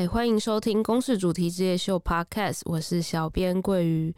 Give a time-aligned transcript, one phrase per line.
[0.00, 4.14] 嗨，欢迎收听公式主题之夜秀 Podcast，我是小编桂鱼。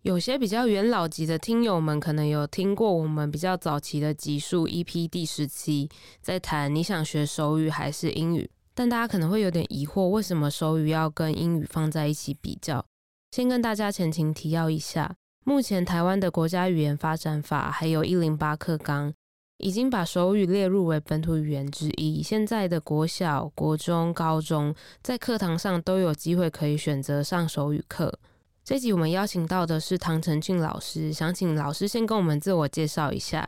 [0.00, 5.90] 有些比较元老级的听友们可能有听过我们比较早期的集数 EP 第十期，
[6.22, 12.82] 在谈你想学手语还是英语，但大家可能会有点疑惑，为什么手语要跟英语放在一起比较？
[13.30, 19.12] 先跟大家前情提要一下，目前台湾的国家语言发展法还有一零八课纲。
[19.58, 22.22] 已经把手语列入为本土语言之一。
[22.22, 28.18] 现在的国小、国中、高中在课堂上都有机会可以选择上手语课。
[28.62, 33.46] 这集我们邀请到的是唐承俊老师，想请老师先跟我们自我介绍一下。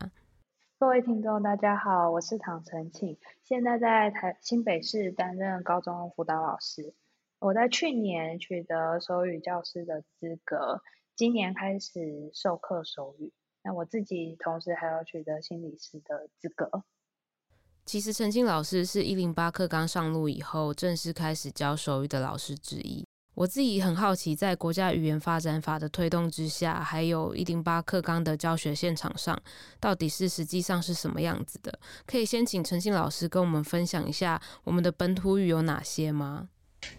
[0.78, 6.94] 各位听众，大家好，我是唐承庆，现在在台新北市担任高中辅导老师。
[7.40, 10.82] 我在去年取得手语教师的资格，
[11.16, 13.32] 今年开始授课手语。
[13.62, 16.84] 那我自己同时还要取得心理师的资格。
[17.84, 23.04] 其实陈静老师是一零八课纲上路以后正式开始教手语的老师之一。
[23.34, 29.40] 我自己很好奇，在国家语言发展法的推动之下，还有一零八课纲的教学现场上，
[29.78, 31.78] 到底是实际上是什么样子的？
[32.04, 36.48] 可以先请陈庆老师跟我们分享一下我们的本土语有哪些吗？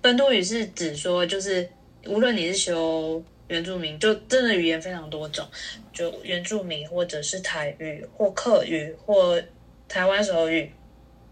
[0.01, 1.69] 本土语是指说，就是
[2.07, 3.23] 无论你是修。
[3.49, 5.45] 原住民就真的语言非常多种，
[5.91, 9.41] 就原住民或者是台语或客语或
[9.87, 10.71] 台湾手语，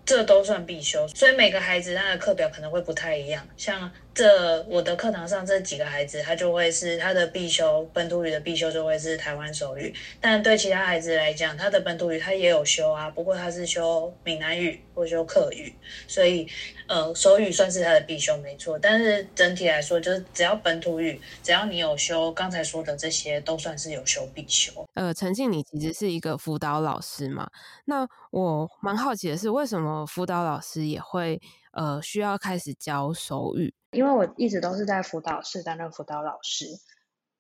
[0.08, 1.08] 这都算必修。
[1.10, 3.92] 所以每个孩子他的课表可能会不太一样，像。
[4.18, 15.72] 这我的课堂上这几个孩子，他就会是他的必修本土语的必修就会是台湾手语，但对其他孩子来讲，他的本土语他也有修啊，不过他是修闽南语或修客语，
[16.08, 16.48] 所以
[16.88, 24.84] 呃手语算是他的必修没错，但是整体来说，就是只要本土语，只要你有修刚才说的这些，都算是有修必修。
[24.96, 27.48] 呃，承庆，你其实是一个辅导老师嘛？
[27.86, 33.74] 那我蛮好奇的是，为什么辅导老师也会呃需要开始教手语？
[33.94, 36.68] 因为我一直都是在辅导室担任辅导老师，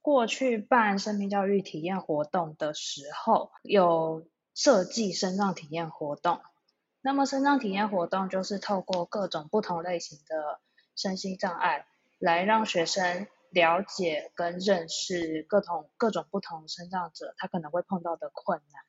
[0.01, 4.25] 过去办生命教育体验活动的时候，有
[4.55, 6.41] 设计身障体验活动。
[7.01, 10.59] 那么身障体验活动就是透过各种不同类型的
[10.95, 11.85] 身心障碍，
[12.17, 18.81] 来让学生了解跟认识各种各种不同身障者他可能会碰到的困难，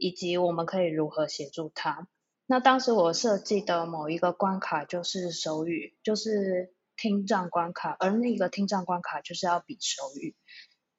[0.00, 2.08] 以及我们可以如何协助他。
[2.46, 6.74] 那当时我设计的某一个关卡就是手语，就是。
[6.96, 10.36] 听障关卡，而那个听障关卡就是要比手语。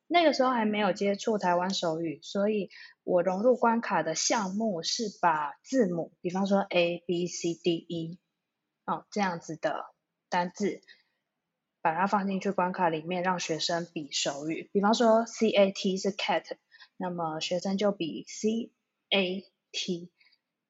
[0.07, 2.71] 那个时候还没有接触台湾手语，所以
[3.03, 8.17] 我融入关卡的项目是把字母，比方说 A B C D E，
[8.87, 9.93] 哦，这样子的
[10.27, 10.81] 单字，
[11.83, 14.71] 把它放进去关卡里面，让学生比手语。
[14.73, 16.57] 比方说 C A T 是 cat，
[16.97, 18.71] 那么学生就比 C
[19.11, 20.09] A T，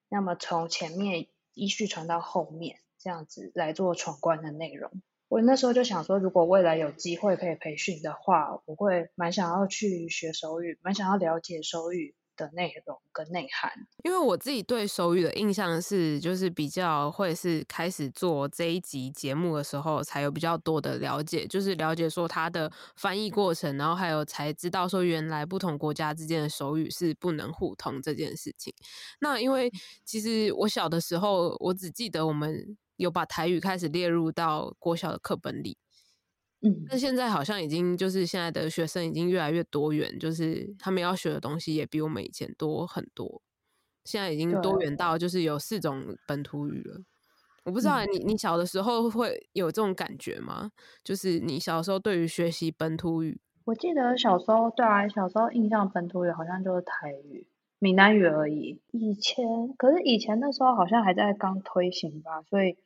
[0.10, 4.92] 那么从前面依序传到后面，这样子来做闯关的内容。
[5.28, 13.72] 我那时候就想说，如果未来有机会可以培训的话，我会蛮想要去学手语，蛮想要了解手语的内容跟内涵。
[14.04, 28.74] 因为我自己对手语的印象是，就是比较会是开始做这一集节目的时候，才有比较多的了解，就是了解说它的翻译过程，然后还有才知道说原来不同国家之间的手语是不能互通这件事情。
[29.20, 29.72] 那因为
[30.04, 32.78] 其实我小的时候，我只记得我们。
[32.98, 35.76] 有把台语开始列入到国小的课本里，
[36.62, 43.42] 嗯，但现在好像已经就是现在的学生已经越来越多元，就是他们要学的东西也比我们以前多很多。
[44.06, 47.02] 现在已经多元到就是有四种本土语了。
[47.64, 50.72] 我不知道你你小的时候会有这种感觉吗？
[51.04, 57.48] 就是你小的时候对于学习本土语，我记得小时候对啊，小时候印象本土语好像就是台语。
[57.78, 58.80] 闽南语而已。
[58.92, 59.44] 以前，
[59.76, 62.78] 可是以前那时候好像还在刚推行吧，所以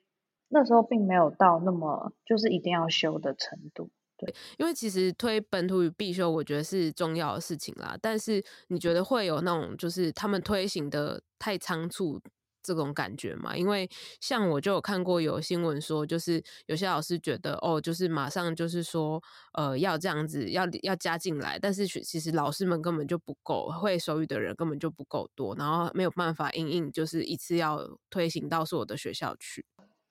[0.50, 3.90] 那时候并没有到那么就是一定要修的程度。
[4.18, 7.98] 对，因为其实推本土语必修，我觉得是重要的事情啦。
[8.02, 12.22] 但是你觉得会有那种就是他们推行的太仓促？
[12.68, 13.88] 这种感觉嘛，因为
[14.20, 19.22] 像我就有看过有新闻说，就是有些老师觉得哦，就是马上就是说，
[19.54, 29.64] 呃，要这样子，要要加进来，但是其实老师们根本就不够，会手语的人根本就不够多，然后没有办法因应，就是一次要推行到所有的学校去。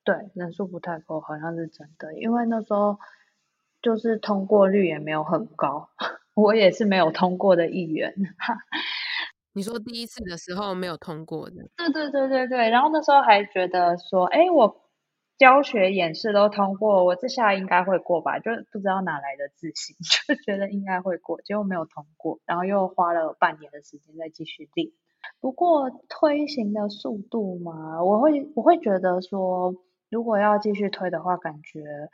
[0.05, 2.97] 对，人数不太够，好像是真的，因为那时候
[3.81, 5.89] 就是通过率也没有很高，
[6.35, 8.13] 我也是没有通过的一员。
[9.53, 11.55] 你说第一次的时候没有通过的？
[11.77, 14.83] 对对对对对，然后那时候还觉得说，哎，我
[15.37, 18.37] 教学演示都通过，我这下应该会过吧？
[18.39, 19.95] 就不知道哪来的自信，
[20.27, 24.91] 就觉得应该会过，结果没有通过，然后又花了半年的时间再继续练。
[25.39, 29.73] 不过推行的速度嘛，我会我会觉得说，
[30.09, 32.09] 如果要继续推的话，感觉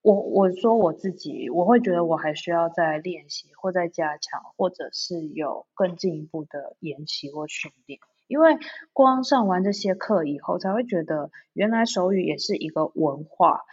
[0.00, 8.00] 我我说我自己，我会觉得我还需要再练习或再加强，或者是有更进一步的研习或训练。
[8.26, 8.56] 因为
[8.92, 13.64] 光上完这些课以后，才会觉得原来手语也是一个文化，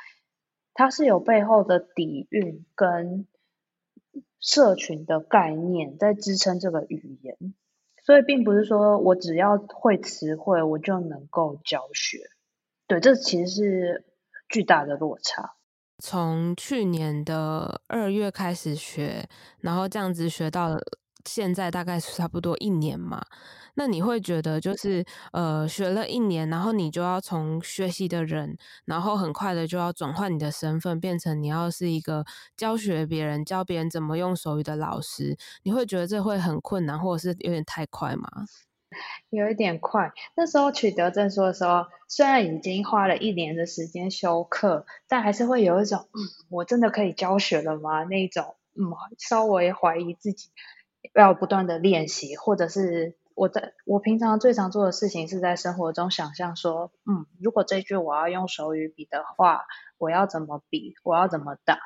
[0.73, 3.25] 它是有背后的底蕴跟
[4.39, 7.37] 社群的概念在支撑这个语言，
[8.03, 12.29] 所以并不是说我只要会词汇，我就能够教学。
[12.89, 14.03] 对，这其实是
[14.49, 15.53] 巨大的落差。
[15.99, 20.75] 从去年的二月开始学，然后这样子学到
[21.23, 23.23] 现在，大概是差不多一年嘛。
[23.75, 32.25] 那你会觉得就是呃，学了一年，然后你就要从学习的人，然后很快的就要转换你的身份，变成你要是一个
[32.57, 35.37] 教学别人、教别人怎么用手语的老师。
[35.61, 38.27] 你会觉得这会很困难，或者是有点太快吗？
[39.29, 40.11] 有一点快。
[40.35, 46.19] 那时候取得证书的时候，虽然已经花了一年的时间修课，但还是会有一种，嗯，
[46.49, 48.03] 我真的可以教学了吗？
[48.03, 50.49] 那一种，嗯，稍微怀疑自己，
[51.13, 59.65] 要不断的练习，或者是我在我平常最常做的事情是在生活中想象说，嗯，如果这句我要用手语比的话，
[59.97, 60.95] 我要怎么比？
[61.03, 61.79] 我要怎么打？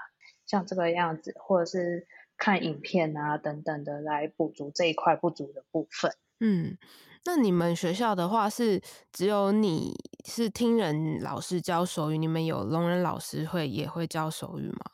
[0.45, 2.07] 像这个样子，或者是
[2.38, 6.11] 看影片啊等等的来补足这一块不足的部分。
[6.39, 6.77] 嗯，
[7.25, 8.81] 那你们学校的话是
[9.12, 9.94] 只有你
[10.25, 14.91] 是听人老师教手语，你们有聋人老师会也会教手语吗？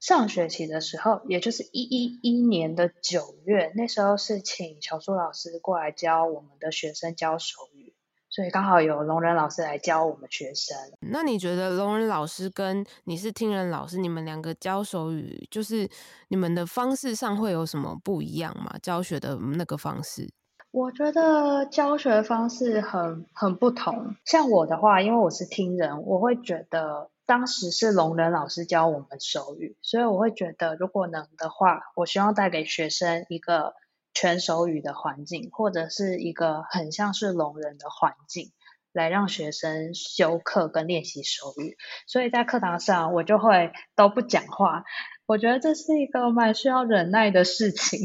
[0.00, 7.92] 上学期的时候，也就是一一一年的九月，那时候是请小苏老师过来教我们的学生教手语，
[8.30, 10.76] 所以刚好有聋人老师来教我们学生。
[11.00, 15.90] 那你觉得聋人老师跟你是听人老师，你们两个教手语，就是
[16.28, 18.72] 你们的方式上会有什么不一样吗？
[18.80, 20.30] 教学的那个方式？
[20.70, 24.16] 我觉得教学方式很很不同。
[24.24, 33.74] 像我的话，因为我是听人，我会觉得当时是聋人老师教我们手语，所以我会觉得如果能的话，我希望带给学生一个
[34.12, 38.52] 全手语的环境，或者是一个很像是聋人的环境，
[38.92, 41.78] 来让学生修课跟练习手语。
[42.06, 44.84] 所以在课堂上，我就会都不讲话。
[45.24, 48.00] 我觉得这是一个蛮需要忍耐的事情。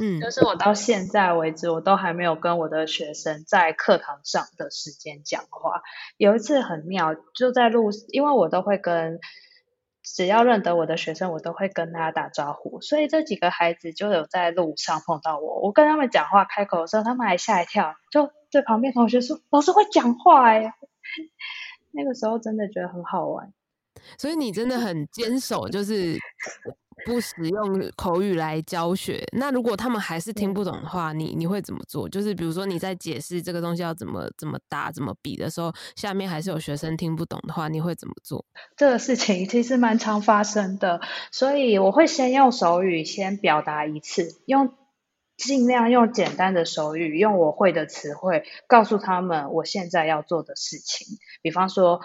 [0.00, 5.82] 嗯，就是我到现在为止，我都还没有跟我的学生在课堂上的时间讲话。
[6.16, 9.18] 有一次很妙，就在路，因为我都会跟
[10.04, 15.60] 只要认得我的学生，我都会跟他打招呼，所以这几个孩子就有在路上碰到我。
[15.62, 20.72] 我跟他们讲话开口的时候，他们还吓一跳，就对旁边同学说：“老师会讲话哎！”
[21.90, 23.52] 那个时候真的觉得很好玩。
[24.16, 26.16] 所以你真的很坚守，就是。
[27.04, 32.08] 不使用口语来教学，那如果他们还是听不懂的话，你你会怎么做？
[32.08, 38.44] 就是比如说你在解释这个东西要怎么怎么打、怎么比的时候，下面还是有学生听不懂的话，你会怎么做？
[38.76, 41.00] 这个事情其实蛮常发生的，
[41.32, 44.74] 所以我会先用手语先表达一次，用
[45.36, 52.00] 尽量用简单的手语，用我会的词汇告诉他们我现在要做的事情，比方说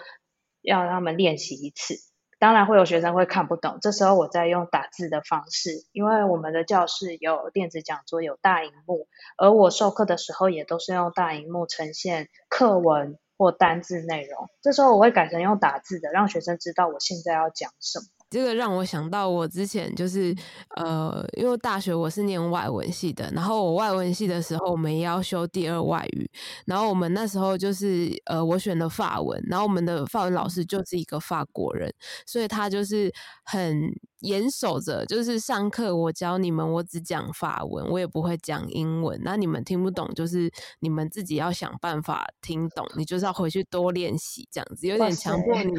[0.61, 1.95] 要让他们练习一次。
[2.43, 9.07] 当然会有学生会看不懂，这时候我再用打字的方式，因为我们的教室有电子讲座，有大荧幕，
[9.37, 18.05] 而我授课的时候也都是用大荧幕呈现课文或单字内容，这时候我会改成用打字的，让学生知道我现在要讲什么。
[18.33, 20.35] 这个让我想到，我之前就是
[20.77, 26.27] 呃，因为大学我是念外文系的，然后我外文系的时候，我们也要修第二外语，
[26.65, 31.93] 然后我们那时候就是呃，我选的法文，然后我们的法文老师就是一个法国人，
[32.25, 33.13] 所以他就是
[33.43, 33.93] 很。
[34.23, 39.19] 严守着，就是上课我教你们，我只讲法文，我也不会讲英文。
[39.23, 42.85] 那你们听不懂，就是你们自己要想办法听懂。
[42.97, 45.73] 你就是要回去多练习，这样子有点强迫你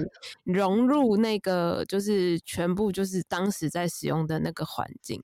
[0.44, 5.22] 融入那个，就是全部就是当时在使用的那个环境。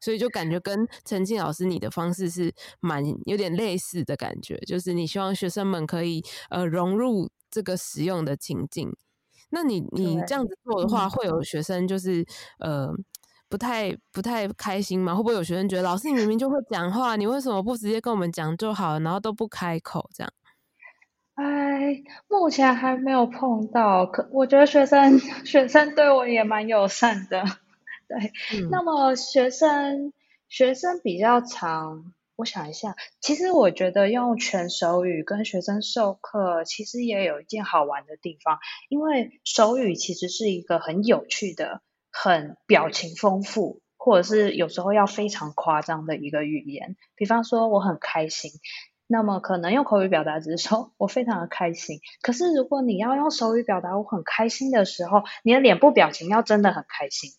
[0.00, 8.92] 所以就感觉跟陈庆老师你的方式是蛮有点类似的感觉，就是你希望学生们可以呃融入这个使用的情境。
[9.52, 12.24] 那你你这样子做的话，会有学生就是
[12.58, 12.88] 呃
[13.48, 15.14] 不太不太开心吗？
[15.14, 20.32] 会不会有学生觉得老师你明明就会讲话，你为什么不直接跟我们讲就好了，然后都不开口这样？
[21.34, 27.42] 哎，目前还没有碰到，可我觉得学生学生对我也蛮友善的，
[28.08, 28.32] 对。
[28.58, 30.12] 嗯、那么学生
[30.48, 32.12] 学生比较常。
[32.36, 38.58] 我想一下，其实我觉得用全手语跟学生授课，其实也有一件好玩的地方，
[38.88, 46.96] 因为手语其实是一个很有趣的、很表情丰富，或者是有时候要非常夸张的一个语言。
[47.16, 48.50] 比方说，我很开心，
[49.06, 52.00] 那么可能用口语表达只是说，我非常的开心。
[52.22, 57.30] 可是如果你要用手语表达我很开心的时候，你的脸部表情要真的很开心。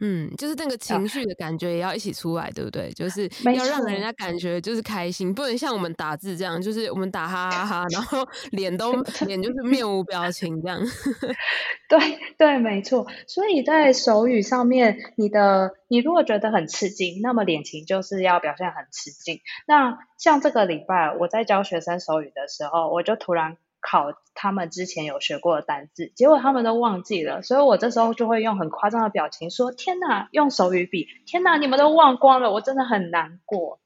[0.00, 2.90] 嗯，就是那个情绪的感觉也要一起出来，啊、对不对？
[2.92, 8.94] 就是要让人家感觉就是开心，不能像我们打字这样，就是我们打哈哈哈，然后 脸都
[9.26, 10.80] 脸就是面无表情这样。
[11.88, 11.98] 对
[12.38, 13.06] 对，没错。
[13.26, 19.40] 所以在手语上面，你的你如果觉得很吃惊，那么脸型就是要表现很吃惊。
[19.66, 23.56] 那像这个礼拜我在教学生手语的时候，我就突然。
[23.80, 33.80] 考他们之前有学过的单字，结果他们都忘记了，所以我这时候就会用很夸张的表情说：“天哪，用手语比，天哪，你们都忘光了，我真的很难过。”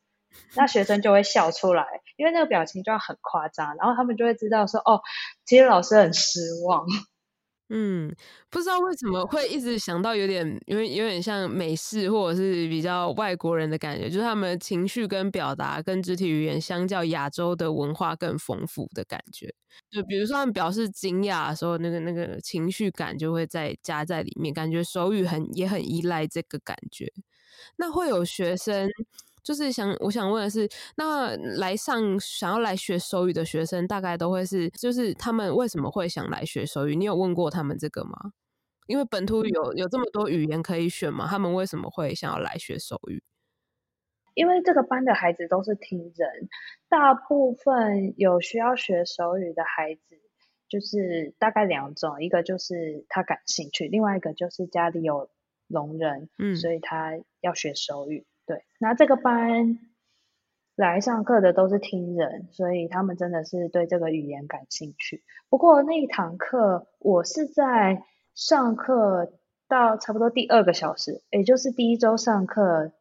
[0.57, 1.87] 那学生就会笑出来，
[2.17, 5.01] 因为那个表情就要很夸张，然后他们就会知道说：“哦，
[5.45, 6.87] 其实老师很失望。”
[7.71, 8.15] 嗯，
[8.51, 19.53] 不知道为什么会一直想到有点，因为有点像美式或者是比较外国人的感觉，就是他们情绪跟表达跟肢体语言相较亚洲的文化更丰富的感觉。
[19.91, 27.11] 就比如说他们表示惊讶的时候，那个那个情绪感就会再加在里面，感觉手语很也很依赖这个感觉。
[27.77, 28.89] 那会有学生。
[29.45, 36.97] 就是想，我想问的是，那来上想要来学手语的学生，大概都会是，就是他们为什么会想来学手语？
[36.97, 38.33] 你有问过他们这个吗？
[38.87, 43.23] 因为本土有有这么多语言可以选嘛，他们为什么会想要来学手语？
[44.35, 46.49] 因为这个班的孩子都是听人，
[46.89, 50.19] 大部分有需要学手语的孩子，
[50.69, 55.31] 就是大概两种，一个就是他感兴趣，另外一个就是家里有
[55.69, 58.27] 聋人，嗯，所以他要学手语。
[58.47, 59.79] 对，那这个班
[60.77, 65.23] 来上课的都是听人，所以他们真的是对这个语言感兴趣。
[65.49, 69.33] 不过那一堂课，我是在上课
[69.69, 72.93] 到差不多第二个小时，也就是第一周上课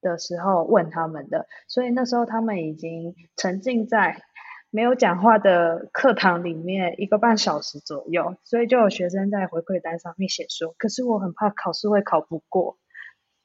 [0.00, 4.22] 的时候问他们的，所以那时候他们已经沉浸在
[4.70, 12.76] 没有讲话的课堂里面一个半小时左右，所以就有学生在回馈单上面写说：“可是我很怕考试会考不过。”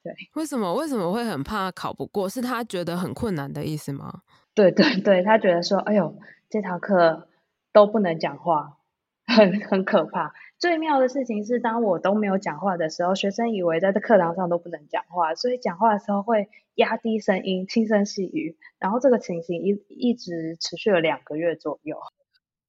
[0.02, 2.28] 对，为什么为什么会很怕考不过？
[2.28, 4.22] 是他觉得很困难的意思吗？
[4.54, 6.16] 对对对，他觉得说，哎呦，
[6.48, 7.28] 这堂课
[7.72, 8.78] 都不能讲话，
[9.26, 10.32] 很很可怕。
[10.58, 21.96] 最妙的事情是，当我都没有讲话的时候，学生以为在这课堂上都不能讲话，所以讲话的时候会压低声音，轻声细语，然后这个情形一一直持续了两个月左右。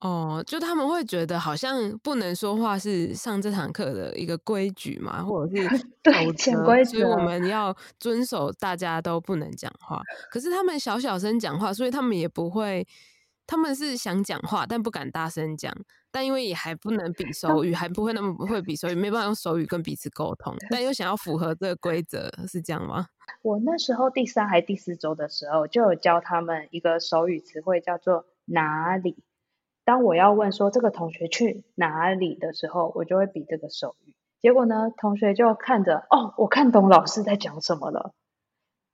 [0.02, 10.02] 哦，就他们会觉得好像不能说话是上这堂课的一个规矩嘛，或者是 对潜规则，所以我们要遵守，大家都不能讲话。
[10.32, 12.86] 可是他们小小声讲话，所以他们也不会，
[13.46, 15.72] 他们是想讲话，但不敢大声讲。
[16.14, 23.06] 但因为也还不能比 手语，还不会那么不会比手语，没办法用手语跟彼此沟通， 但又想要符合这个规则，是这样吗？
[23.44, 29.24] 我那时候第三还第四周的时候，就有教他们一个手语词汇，叫做哪里。
[29.92, 34.16] 当我要问说这个同学去哪里的时候，我就会比这个手语。
[34.42, 38.14] 结果呢，同学就看着，哦，我看懂老师在讲什么了。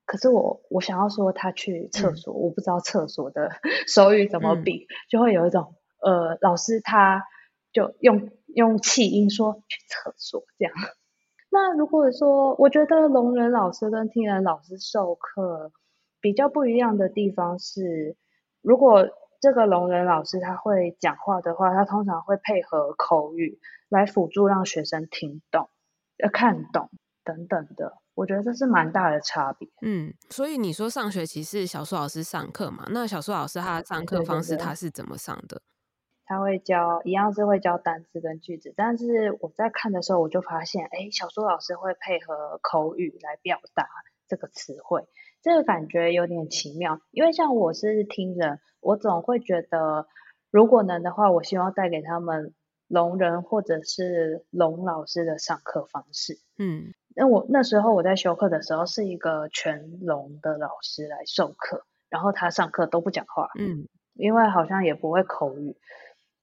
[0.08, 3.52] 可是我我想要说他去厕所，嗯、我不知道厕所的
[3.88, 7.26] 手语怎么比，嗯、就会有一种呃，老师他
[7.72, 10.74] 就用用气音说去厕所这样。
[11.52, 15.72] 那如果说，我觉得聋人老师跟听人老师授课
[16.20, 18.16] 比较不一样的地方是，
[18.64, 19.08] 如果
[19.40, 25.70] 这个聋人老师他会讲话的话，他通常会配合口语来辅助让学生听懂、
[26.24, 26.90] 呃看懂
[27.24, 27.98] 等等的。
[28.16, 29.70] 我觉得这是蛮大的差别。
[29.84, 32.86] 嗯，所以你说上学期是小苏老师上课嘛？
[32.90, 35.48] 那小苏老师他的上课方式他是怎么上的？
[35.48, 35.62] 对对对，
[36.26, 43.88] 他会教一样是会教单词跟句子，但是我在看的时候我就发现，哎，小苏老师会配合口语来表达
[44.28, 45.08] 这个词汇。
[45.42, 50.08] 这个感觉有点奇妙，因为像我是听人，我总会觉得，
[50.52, 52.54] 如果能的话，我希望带给他们
[52.88, 56.40] 聋人或者是聋老师的上课方式。
[56.58, 65.78] 嗯，那我那时候我在修课的时候，是一个全聋的老师来授课，然后他上课都不讲话，嗯，因为好像也不会口语，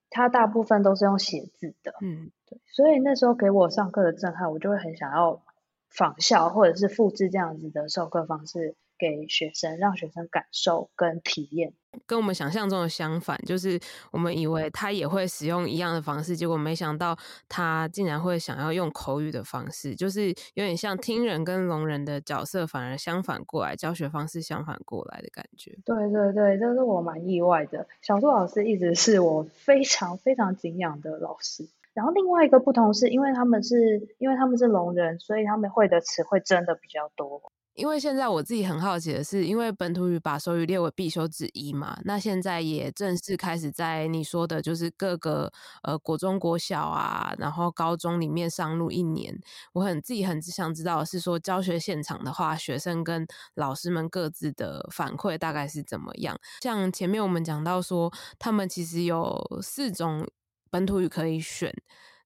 [0.08, 5.42] 他大部分都是用写字的，嗯，对，所以那时候给我上课的震撼，我就会很想要
[5.90, 8.76] 仿效或者是复制这样子的授课方式。
[8.98, 11.72] 给学生，让学生感受跟体验，
[12.06, 13.78] 跟我们想象中的相反，就是
[14.10, 17.16] 我们以为他也会使用一样的方式，结果没想到
[17.48, 25.76] 他竟然会想要用口语的方式，就是有点像听人跟聋人的角色反而相反过来，教学方式相反过来的感觉。
[25.84, 27.86] 对对对，这是我蛮意外的。
[28.02, 31.68] 小苏老师一直是我非常非常敬仰的老师。
[31.94, 37.52] 然后另外一个不同是，因为他们是因为他们是聋人，所以他们会的词汇真的比较多。
[37.74, 45.52] 因为现在我自己很好奇的是，因为本土语把手语列为必修之一嘛，那现在也正式开始在你说的，就是各个
[45.82, 49.36] 呃国中、国小啊，然后高中里面上路一年。
[49.72, 56.38] 我很自己很想知道的是说，教学现场的话，学生跟老师们各自的反馈大概是怎么样？
[56.62, 60.24] 像前面我们讲到说，他们其实有四种
[60.70, 61.74] 本土语可以选。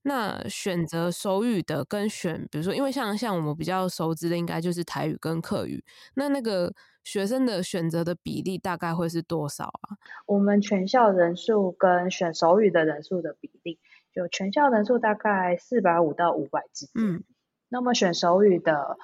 [0.03, 5.85] 那选择手语的跟选，比如说，因为像像我们比较熟知的，应该就是台语跟客语。
[6.15, 6.73] 那那个
[7.05, 9.99] 学生的选择的比例大概会是多少啊？
[10.25, 13.81] 我们全校人数跟选手语的人数的比例，
[14.15, 16.93] 就全校人数大概四百五到五百之间。
[16.95, 17.25] 嗯，
[17.69, 18.97] 那么选手语的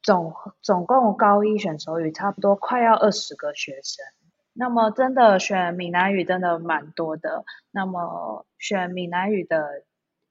[0.00, 4.04] 总总共高一选手语差不多快要二十个学生。
[4.52, 7.44] 那么真的选闽南语真的蛮多的。
[7.72, 9.84] 那么选闽南语的。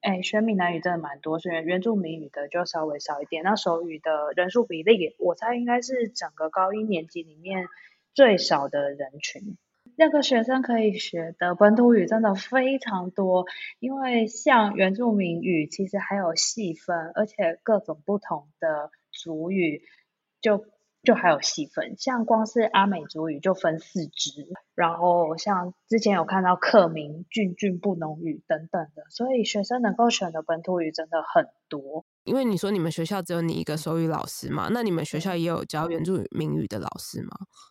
[0.06, 3.42] 哎，选闽南语真的蛮多，所以原住民语的就稍微少一点。
[3.42, 7.66] 那手语的人数比例，我猜应该是整个高一年级里面
[8.14, 9.56] 最少的人群。
[9.96, 13.46] 那个学生可以学的本土语真的非常多，
[13.80, 19.82] 因为像原住民语其实还有细分，而且各种不同的族语
[20.40, 20.64] 就。
[21.06, 32.04] 就还有细分，像光是阿美族语就分四支，然后像之前有看到克明、俊俊布农语等等的，所以学生能够选的本土语真的很多。
[32.24, 37.30] 因为你说你们学校只有你一个手语老师嘛，那你们学校也有教原住民语的老师吗？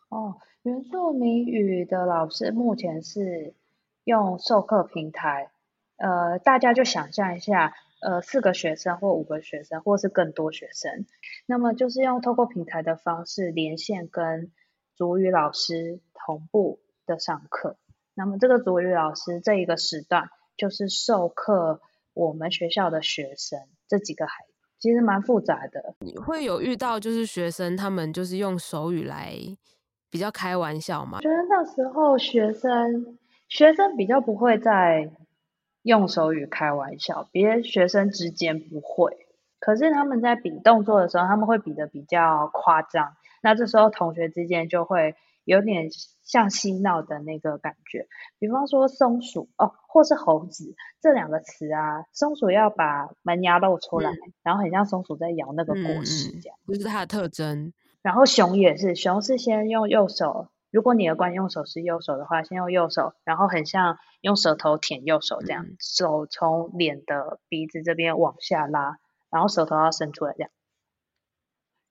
[0.09, 3.53] 哦，原住民语的老师目前是
[4.05, 5.51] 用授课平台，
[5.97, 7.75] 呃，大家就想象一下。
[8.05, 11.07] 呃，四个学生或五个学生，或是更多学生，
[11.47, 14.51] 那么就是用透过平台的方式连线跟
[14.95, 17.77] 主语老师同步的上课。
[18.13, 21.81] 那么这个主语老师这一个时段就是授课
[22.13, 25.95] 我们学校的学生这几个孩子，其实蛮复杂的。
[26.01, 29.33] 你会有遇到就是学生他们就是用手语来
[30.11, 31.21] 比较开玩笑吗？
[31.21, 35.09] 觉得那时候学生学生比较不会在。
[35.85, 39.27] 用手语开玩笑，别学生之间不会，
[39.59, 45.89] 可是他们在比动作的时候，他们会比的比较夸张，那这时候同学之间就会有点
[46.23, 48.07] 像嬉闹的那个感觉。
[48.39, 57.71] 比方说松鼠哦，或是猴子这两个词啊，松鼠要把门牙露出来，嗯、然后很像松鼠在咬那个果实这样，这、嗯就是它的特征。
[58.01, 60.47] 然后熊也是，熊是先用右手。
[60.75, 68.97] 如果你的惯用手是右手的话，先用右手，然后很像用舌头舔右手这样，嗯、手从脸的鼻子这边往下拉，
[69.29, 70.51] 然后舌头要伸出来这样。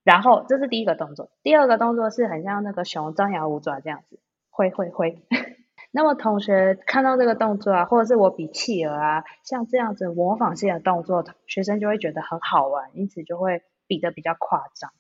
[0.02, 4.20] 然后这是第一个动作，第二个动作是很像那个熊张牙舞爪这样子，
[4.50, 5.24] 挥挥挥。
[5.90, 14.92] 那么同学看到这个动作啊，或者是我比企鹅啊，像这样子模仿性的动作，学生就会觉得很好玩，因此就会比的比较夸张。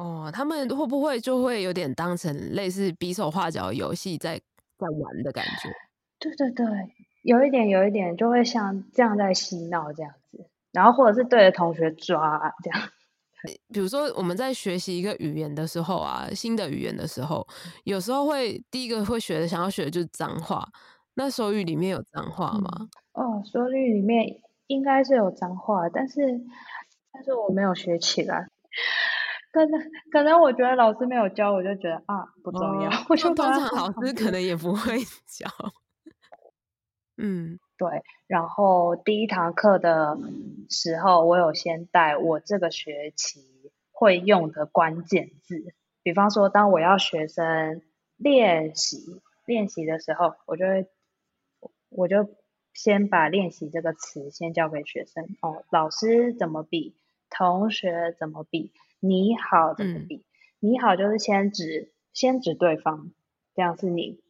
[0.00, 4.38] 哦，他们会不会就会有点当成类似比手画脚游戏在
[4.78, 5.68] 在玩的感觉？
[6.18, 6.66] 对对对，
[7.22, 12.88] 有一点有一点，就会像这样在嬉闹这样子，然后或者是对着同学抓这样。
[13.72, 17.46] 比如说我们在学习一个语言的时候啊，新的语言的时候，
[17.84, 20.66] 有时候会第一个会学的想要学的就是脏话。
[21.14, 22.70] 那手语里面有脏话吗？
[23.12, 26.20] 嗯、哦，手语里面应该是有脏话，但是
[27.12, 28.46] 但是我没有学起来。
[29.52, 29.80] 可能
[30.12, 32.90] 可能我觉得老师没有教，我就觉得啊不重要。
[32.90, 35.48] 哦、我就通常老师可能也不会教。
[37.16, 38.02] 嗯，对。
[38.26, 40.16] 然后第一堂课的
[40.68, 47.82] 时候，我有先带我这个学期会用的关键字，比方说，当我要学生
[48.16, 50.86] 练习练习的时候，我就会
[51.90, 52.30] 我就
[52.72, 55.36] 先把练习这个词先教给学生。
[55.42, 56.94] 哦，老师怎么比？
[57.28, 58.72] 同学怎么比？
[59.00, 60.16] 你好怎么比？
[60.16, 60.24] 嗯、
[60.60, 63.10] 你好就是先指先指对方，
[63.54, 64.20] 这样是你。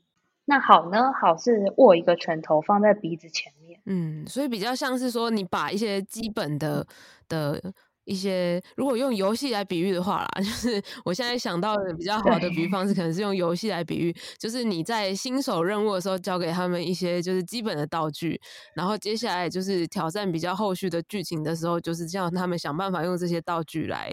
[0.47, 1.13] 那好呢？
[1.13, 3.81] 好是握一个拳头放在鼻子前面。
[3.87, 6.85] 嗯，所以比较像是说，你把一些基本的
[7.29, 7.73] 的
[8.05, 18.41] 一些，如果用游戏来比喻的话啦， 就是我现在想到的比较好的比喻方式，可能是用游戏来比喻，就是你在新手任务的时候教给他们一些就是基本的道具，
[18.75, 24.13] 然后接下来就是挑战比较后续的剧情的时候，就是叫他们想办法用这些道具来。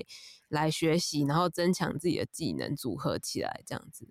[0.50, 4.08] 来学习，然后增强自己的技能，组合起来这样子。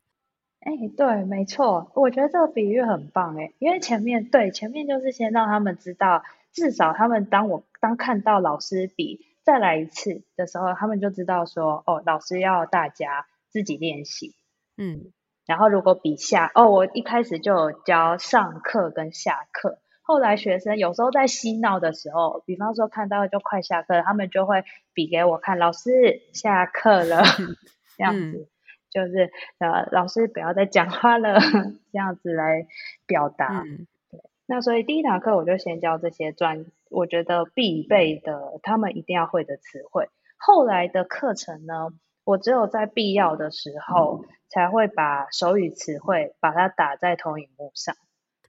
[0.61, 14.35] 哎，对，没错，我觉得这个比喻很棒哎，因为前面对前面就是先让他们知道，至少他们当我当看到老师比再来一次的时候，他们就知道说，哦，老师要大家自己练习。
[14.77, 15.13] 嗯，
[15.47, 19.79] 然后如果比下，哦，我一开始就有教上课跟下课。
[20.03, 27.23] 后来学生有时候在嬉闹的时候，比方说看到就快下课了，他们就会比给我看，老师下课了。
[27.97, 28.47] 这样子，嗯、
[28.91, 31.39] 就是呃，老师不要再讲话了，
[31.93, 32.67] 这样子来
[33.07, 33.63] 表达。
[33.65, 40.09] 嗯、对，那所以第一堂课我就先教这些专，我觉得必备的，他们一定要会的词汇。
[40.37, 41.89] 后来的课程呢，
[42.25, 47.97] 我只有在必要的时候才会把手语词汇把它打在投影幕上。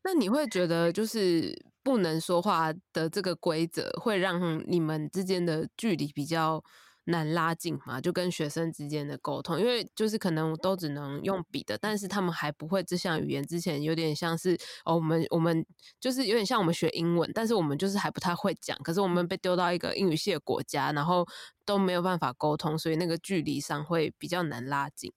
[0.03, 6.63] 那你会觉得就是不能说话的这个规则会让你们之间的距离比较
[7.07, 15.65] 难拉近嘛，就跟学生之间的沟通，因为就是可能都只能用笔的，但是他们还不会这项语言，之前有点像是哦，我们我们
[15.99, 21.25] 就是有点像我们学英文，但是我们就是还不太会讲，可是我们被丢到一个英语系的国家，然后
[21.65, 25.13] 都没有办法沟通，所以那个距离上会比较难拉近。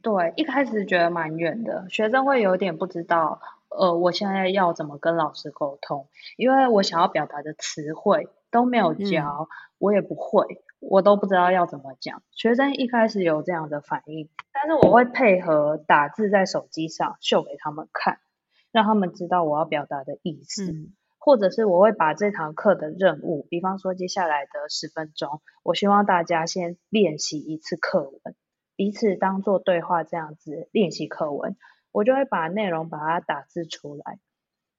[0.00, 10.64] 对，一开始觉得蛮远的，学生会有点不知道，呃，我现在要怎么跟老师沟通，因为我想要表达的词汇都没有教，嗯、我也不会。
[10.82, 18.18] 我都不知道要怎么讲，学生一开始有这样的反应，但是我会配合打字在手机上秀给他们看，
[18.72, 28.34] 让他们知道我要表达的意思，嗯、或者是我会把这堂课的任务，比方说接下来的十分钟，我希望大家先练习一次课文，
[28.74, 31.56] 彼此当做对话这样子练习课文，
[31.92, 34.18] 我就会把内容把它打字出来，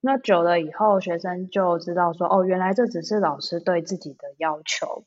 [0.01, 5.05] 那久了以后，学生就知道说，哦，原来这只是老师对自己的要求。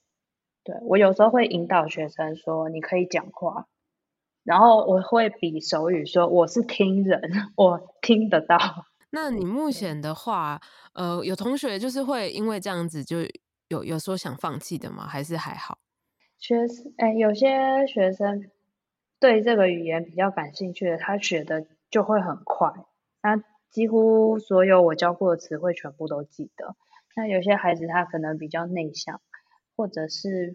[0.67, 3.69] 对，我有时候会引导学生说，你可以讲话，
[4.43, 7.21] 然后我会比手语说，我是听人，
[7.55, 8.59] 我听得到。
[9.11, 10.61] 那你目前的话，
[10.93, 13.19] 呃，有同学就是会因为这样子就
[13.69, 15.07] 有有说想放弃的吗？
[15.07, 15.79] 还是还好？
[16.37, 18.51] 学生，哎，有些学生
[19.21, 22.73] 对这个语言比较感兴趣的，他学的就会很快，
[23.23, 26.75] 他几乎所有我教过的词汇全部都记得。
[27.15, 29.21] 那有些孩子他可能比较内向。
[29.77, 30.55] 或者是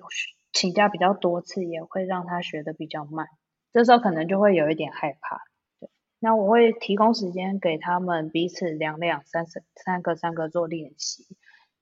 [0.51, 3.27] 请假比较多次，也会让他学的比较慢。
[3.71, 5.43] 这时候可能就会有一点害怕。
[5.79, 11.25] 对，那我会提供时间给他们彼此两两三三三个三个做练习。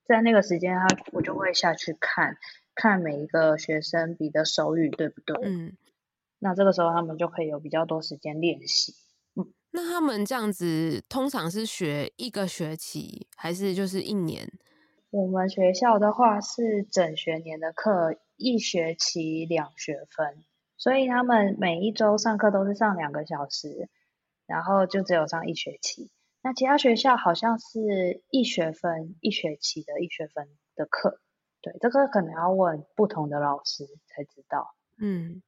[0.04, 2.36] 在那个时间，他我就会下去看
[2.74, 5.36] 看每一个学生比的手语对不对？
[5.42, 5.76] 嗯。
[6.38, 8.94] 那这个时候他们就可以有比较多时间练习。
[9.34, 9.52] 嗯。
[9.72, 14.50] 那他们这样子通常是学一个学期，还是就是一年？
[15.10, 20.44] 我们学校的话是整学年的课，一学期两学分，
[20.76, 23.88] 所以他们每一周上课都是上两个小时，
[24.46, 26.10] 然后就只有上一学期。
[26.42, 31.20] 那其他学校好像是一学分一学期的一学分的课，
[31.60, 34.74] 对，这个可能要问不同的老师才知道。
[34.98, 35.42] 嗯，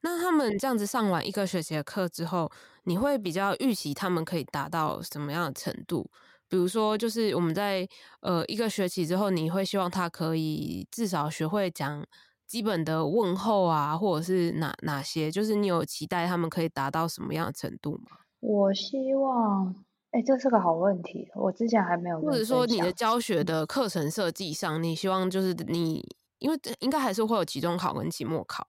[0.00, 2.50] 那他们这样子上完一个学期的课之后，
[2.84, 6.08] 你会比较预期他们可以达到什么样的程度？
[6.48, 7.86] 比如说，就是我们在
[8.20, 12.04] 呃一个学期之后，你会希望他可以至少学会讲
[12.46, 15.30] 基本的问候啊，或者是哪哪些？
[15.30, 18.18] 就是你有期待他们可以达到什么样的程度吗？
[18.40, 19.74] 我希望，
[20.12, 22.20] 哎、欸，这是个好问题，我之前还没有。
[22.20, 28.68] 或者说，你的教学的课程设计上，你希望就是你，因为应该还是会有期中考跟期末考。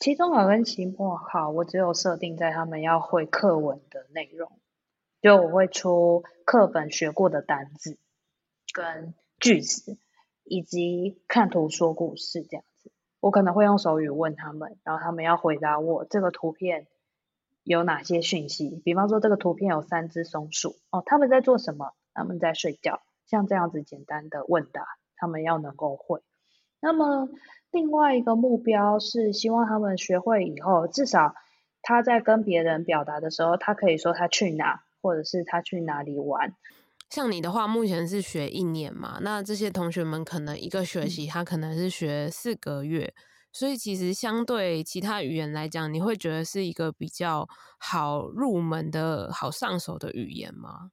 [0.00, 4.50] 期中考跟期末考，我只有设定在他们要会课文的内容。
[5.24, 7.96] 就我会出课本学过的单字
[8.74, 9.96] 跟句子，
[10.44, 12.92] 以及看图说故事这样子。
[13.20, 16.88] 我可能会用手语问他们，然后他们要回答我这个图片
[17.62, 18.82] 有哪些讯息。
[18.84, 21.94] 比方说这个图片有三只松鼠，哦，他们在做什么？
[22.12, 23.00] 他们在睡觉。
[23.24, 26.20] 像这样子简单的问答，他们要能够会。
[26.80, 27.30] 那么
[27.70, 31.34] 另外一个目标是希望他们学会以后，至少
[31.80, 34.84] 他在跟别人表达的时候，他可以说他去哪。
[35.04, 36.54] 或者是他去哪里玩？
[37.10, 39.18] 像你的话，目前是学一年嘛？
[39.20, 47.46] 那这些同学们可能一个学期他可能是学四个月，嗯、所以其实相对其他语言来讲，你会觉得是一个比较
[47.78, 50.90] 好入门的好上手的语言吗？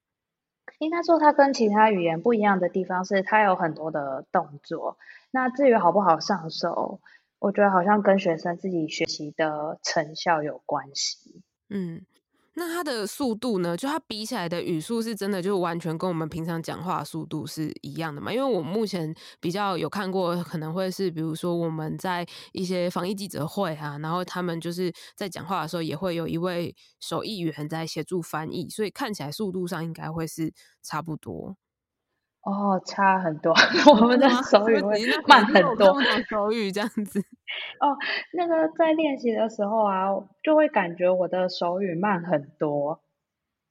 [0.79, 4.97] 应该说，它跟其他语言不一样的地方是，它有很多的动作。
[5.31, 6.99] 那至于好不好上手，
[7.39, 11.41] 我觉得好像跟学生自己学习的成效有关系。
[11.69, 12.05] 嗯。
[12.53, 13.77] 那它的速度呢？
[13.77, 18.31] 就它比起来的语速是真的，就完全跟我们平常讲话速度是一样的嘛？
[18.33, 31.55] 因为我目前比较有看过，可能会是比如说我们在一些防疫记者会啊，然后他们就是在讲话的时候，也会有一位手译员在协助翻译，所以看起来速度上应该会是差不多。
[32.43, 33.53] 哦，差很多，
[33.93, 36.01] 我们的手语会慢很多。
[36.29, 37.19] 手语这样子。
[37.79, 37.97] 哦，
[38.33, 40.07] 那个在练习的时候啊，
[40.41, 43.01] 就会感觉我的手语慢很多。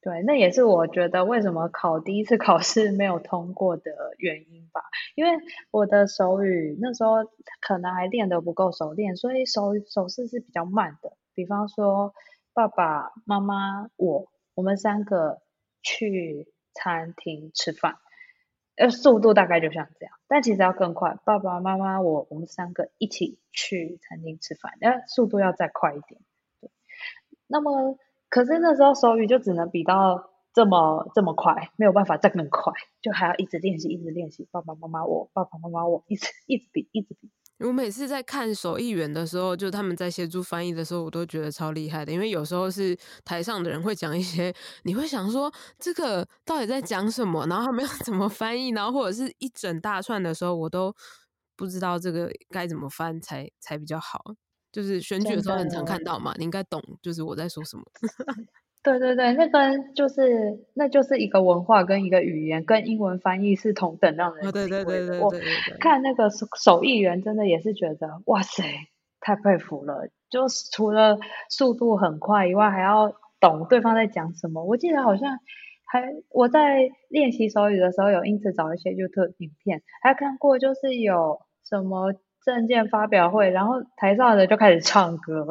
[0.02, 4.80] 对，那也是我觉得为什么考第一次考试没有通过的原因吧。
[5.14, 5.32] 因为
[5.70, 7.16] 我的手语那时候
[7.60, 11.12] 可能还练得不够熟练，所以手手势是比较慢的。
[11.34, 12.14] 比方说，
[12.54, 15.40] 爸爸妈妈我我们三个
[15.82, 17.96] 去餐厅吃饭，
[18.80, 21.18] 呃，速度大概就像这样，但其实要更快。
[21.24, 26.20] 爸爸妈妈我我们三个一起去餐厅吃饭，呃，速度要再快一点。
[26.60, 26.70] 对，
[27.46, 27.98] 那么。
[28.32, 34.46] 可是那时候手语就只能比到这么这么快，没有办法再更快，就还要一直练习，一直练习。
[34.52, 37.28] 爸爸妈妈我，爸爸妈妈我，一直一直比，一直比。
[37.60, 44.52] 我每次在看手译员的时候，就他们在协助翻译的时候，我都觉得超厉害的，因为有时候是台上的人会讲一些，
[44.84, 50.94] 你会想说这个到底在讲什么，然后他们要 怎么翻译，然后或者是一整大串的时候，我都
[51.56, 54.34] 不知道这个该怎么翻才才比较好。
[54.72, 57.84] 就是选举的时候很常看到嘛，你应该懂，就是我在说什么。
[58.82, 64.52] 对对对，那跟就是那就是一个文化跟一个语言，跟英文翻译是同等让人的。
[64.52, 65.30] 对对对对对，我
[65.78, 68.64] 看那个手手译员真的也是觉得哇塞，
[69.20, 70.08] 太佩服了！
[70.30, 71.18] 就是除了
[71.50, 74.64] 速度很快以外，还要懂对方在讲什么。
[74.64, 75.38] 我记得好像
[75.84, 82.14] 还我在练习手语的时候，有因此找一些 YouTube 影片，还看过就是有什么。
[82.42, 85.46] 证件发表会，然后台上的人就开始唱歌。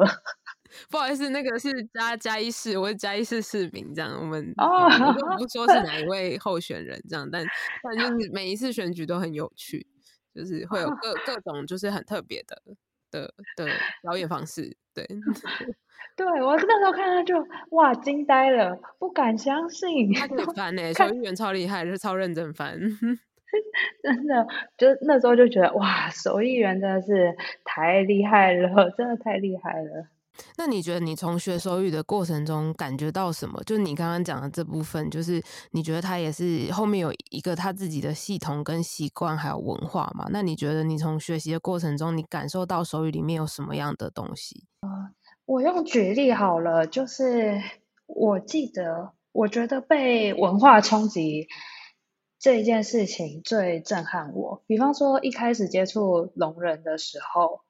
[0.90, 7.44] 不好意思，那个是嘉嘉义市，我是嘉义市市民，这样我们哦，我不 说是哪一位候选人这样，但
[7.82, 9.86] 但就是每一次选举都很有趣，
[10.34, 12.60] 就是会有 各各种就是很特别的
[13.10, 13.66] 的的
[14.02, 14.76] 表演方式。
[14.92, 15.06] 对，
[16.16, 20.12] 对我那时候看他就哇惊呆了，不敢相信。
[20.12, 22.78] 他可以翻呢，手译员超厉害，就是超认真翻。
[24.02, 30.06] 真的，就那时候就觉得哇，手艺人真的是太厉害了，真的太厉害了。
[30.56, 33.62] 那你觉得你从学手语的过程中感觉到什么？
[33.64, 40.26] 就你刚刚讲的这部分，就是你觉得他也是后面有一个他自己的系统跟习惯还有文化嘛？
[40.30, 44.64] 那你觉得你从学习的过程中，你感受到手语里面有什么样的东西？
[44.80, 44.88] 呃，
[45.46, 47.60] 我用举例好了，就是
[48.06, 51.48] 我记得，我觉得被文化冲击。
[52.42, 54.62] 这一件事情最震撼我。
[54.66, 57.60] 比方说，一开始接触聋人的时候，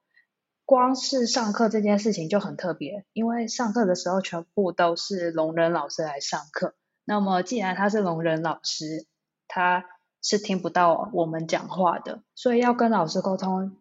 [0.70, 6.76] 光是上课这件事情就很特别，因为上课的时候全部都是聋人老师来上课。
[7.04, 9.04] 那么，既然他是聋人老师，
[9.48, 9.84] 他
[10.22, 13.78] 是听不到我们讲话的，所以要跟老师沟通，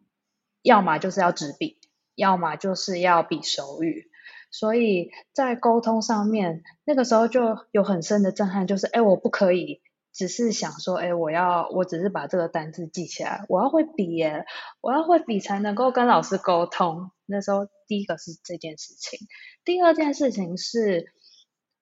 [0.64, 1.78] 要么就是要纸笔，
[2.16, 4.10] 要么就是要比手语。
[4.50, 9.84] 所以在沟通上面，那个时候就有很深的震撼，就是哎，我不可以。
[10.20, 14.46] 只是想说，哎，我要，我只是把这个单字记起来，我要会比耶，
[14.82, 17.12] 我要会比才能够跟老师沟通。
[17.26, 19.18] 那时候第一个是这件事情，
[19.64, 21.14] 第二件事情是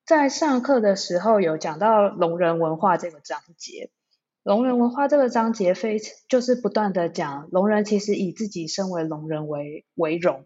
[0.06, 3.90] 在上课的时候有讲到聋人文化这个章节，
[4.44, 10.46] 聋人文化这个章节非就是不断的讲聋人其实以自己身为聋人为为荣，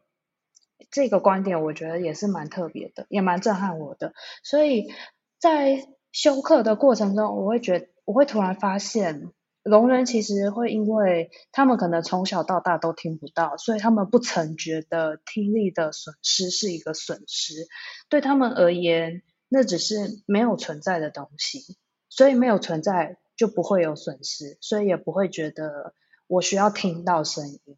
[0.91, 4.93] 这个观点我觉得也是蛮特别的，也蛮震撼我的，所以
[5.38, 5.89] 在。
[6.12, 9.32] 修课的过程中，我会觉，我会突然发现，
[9.63, 17.67] 聋人其实会因为他们可能从小到大都听不到，所以他们不曾觉得听力的损失是一个损失。
[18.10, 21.78] 对他们而言，那只是没有存在的东西，
[22.10, 25.93] 所以没有存在就不会有损失，所以也不会觉得
[26.28, 27.78] 我需要听到声音。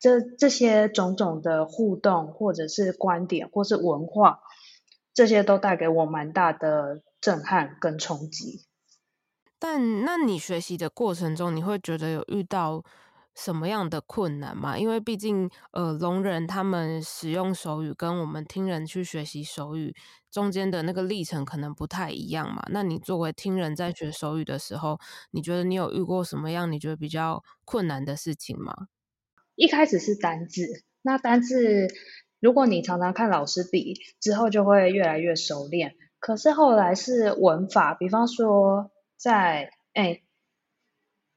[0.00, 4.40] 这这些种种的互动，或者是观点，或是文化，
[5.14, 7.02] 这些都带给我蛮大的。
[7.20, 8.64] 震撼跟冲击，
[9.58, 12.82] 但那你学习的过程中，你会觉得有遇到
[13.34, 14.78] 什么样的困难吗？
[14.78, 19.94] 因为毕竟，呃，聋人他们使用手语跟我们听人去学习手语
[20.30, 22.62] 中间的那个历程可能不太一样嘛。
[22.70, 24.98] 那你作为听人在学手语的时候，
[25.30, 28.88] 你觉得你有遇过什么样你觉得比较困难的事情吗？
[29.54, 31.86] 一开始是单字，那单字
[32.40, 35.94] 如果你常常看老师比，之后就会越来越熟练。
[36.20, 40.22] 可是后来是文法，比方说在哎，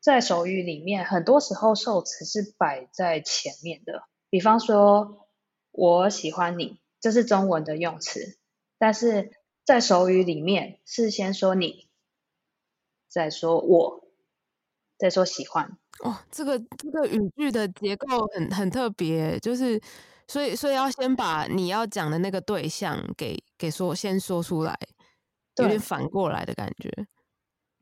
[0.02, 4.04] 在手语里面，很多时候受词是摆在前面的。
[4.30, 5.30] 比方说，
[5.72, 8.38] 我喜欢你，这是中文的用词，
[8.78, 9.32] 但是
[9.64, 11.88] 在手语里面是先说你，
[13.08, 14.08] 再说我，
[14.98, 15.78] 再说喜欢。
[16.04, 19.82] 哦，这个这个语句的结构很很特别，就是。
[20.28, 24.78] 所以，所以要先把你要讲的那个对象给给说，先说出来，
[25.58, 27.08] 有点反过来的感觉。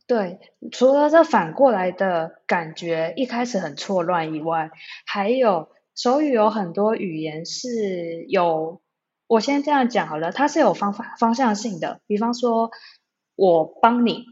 [0.08, 0.40] 对，
[0.72, 4.70] 除了这反过来的感觉一开始很错乱以外，
[5.06, 8.82] 还有手语有很多语言是有，
[9.28, 12.02] 我先这样讲好了，它是有方法方向性的。
[12.08, 12.72] 比方说，
[13.36, 14.26] 我帮你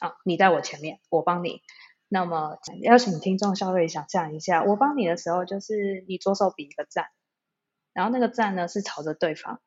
[0.00, 1.60] 啊，你在我前面，我帮你。
[2.08, 7.06] 那么邀请听众稍微想象一下，我帮你的时候，就是你左手比一个赞，
[7.94, 9.60] 然后那个赞呢是朝着对方，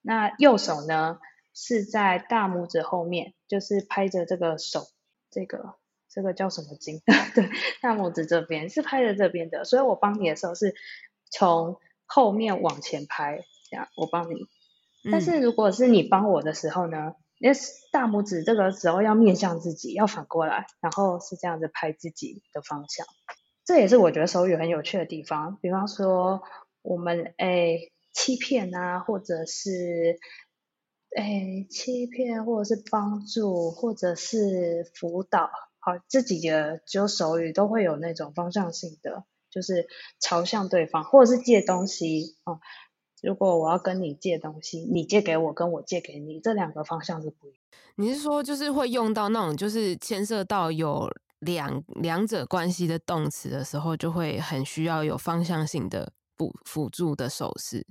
[0.00, 1.18] 那右手呢
[1.52, 4.86] 是在大拇指后面，就是拍着这个手，
[5.30, 5.74] 这个
[6.08, 7.02] 这个叫什么筋？
[7.34, 7.50] 对，
[7.82, 10.74] 大拇指这边是拍着这边的，所以我帮你的时候是
[11.30, 14.48] 从后面往前拍，这样我帮你。
[15.10, 17.14] 但是如果是你帮我的时候呢？
[17.42, 17.48] 那
[17.90, 23.06] 大拇指这个时候要面向自己，要反过来，然后是这样子拍自己的方向。
[23.64, 25.56] 这也是我觉得手语很有趣的地方。
[25.62, 26.42] 比方说，
[26.82, 30.18] 我们诶欺骗啊，或者是
[31.16, 39.86] 诶欺骗，或者是帮助，或者是辅导，好，这几个就手语都会有那种方向性的，就是
[40.20, 42.60] 朝向对方，或者是借东西哦。
[43.22, 47.60] 如果我要跟你借东西，你借给我，跟我借给你，这两个方向是不一样。
[47.96, 51.06] 你是说，就是会用到那种，就是牵涉到有
[51.40, 57.86] 两两者关系的动词的时候，就会很需要有方向性的辅辅助的手势。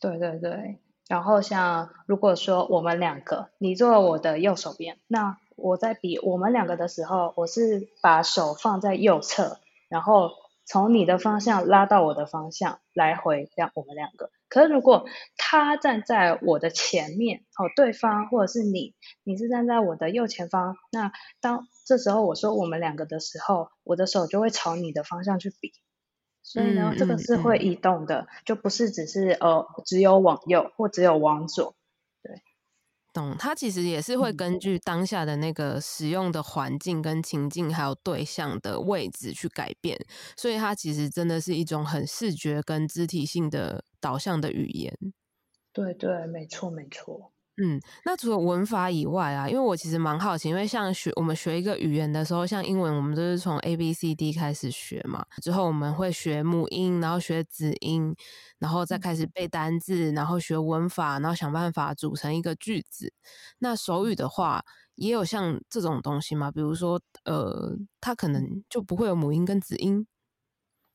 [0.00, 0.78] 对对对。
[1.08, 10.30] 然后像如果说我们两个，你坐我的右手边，那我在比我们两个的时候，我是把手放在右侧，然后
[10.64, 14.30] 从你的方向拉到我的方向，来回这样我们两个。
[14.48, 25.72] 可是如果他站在我的前面，哦，对方或者是你，你是站在我的右前方，那当这时候我说我们两个的时候，我的手就会朝你的方向去比，
[26.42, 31.74] 所以呢，嗯、这个是会移动的，嗯、就不是只是呃只有往右或只有往左。
[32.22, 32.32] 对
[33.12, 39.98] 懂，它其实也是会根据当下的那个使用的环境跟情境，还有对象的位置去改变，
[40.36, 44.96] 所以它其实真的是一种很视觉跟肢体性的导向的语言。
[45.74, 47.31] 对对，没错没错。
[47.58, 58.14] 嗯，那除了文法以外啊，因为我其实蛮好奇，因为像学我们学一个语言的时候，像英文，我们都是从 A B C D 开始学嘛，之后我们会学母音，然后学子音，
[58.58, 63.12] 然后再开始背单字，然后学文法，然后想办法组成一个句子。
[63.58, 66.50] 那手语的话，也有像这种东西嘛？
[66.50, 70.06] 比如说，呃，它可能就不会有母音跟子音。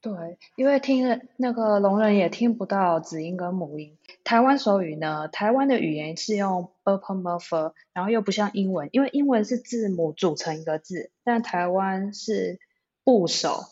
[0.07, 3.97] 对，因为听那个聋人也听不到子音跟母音。
[4.23, 12.59] 台湾手语呢，台湾的语言是用 b u r p l e m u r f e 然后又不像英文，因为英文是字母组成一个字，但台湾是
[13.03, 13.65] 部首。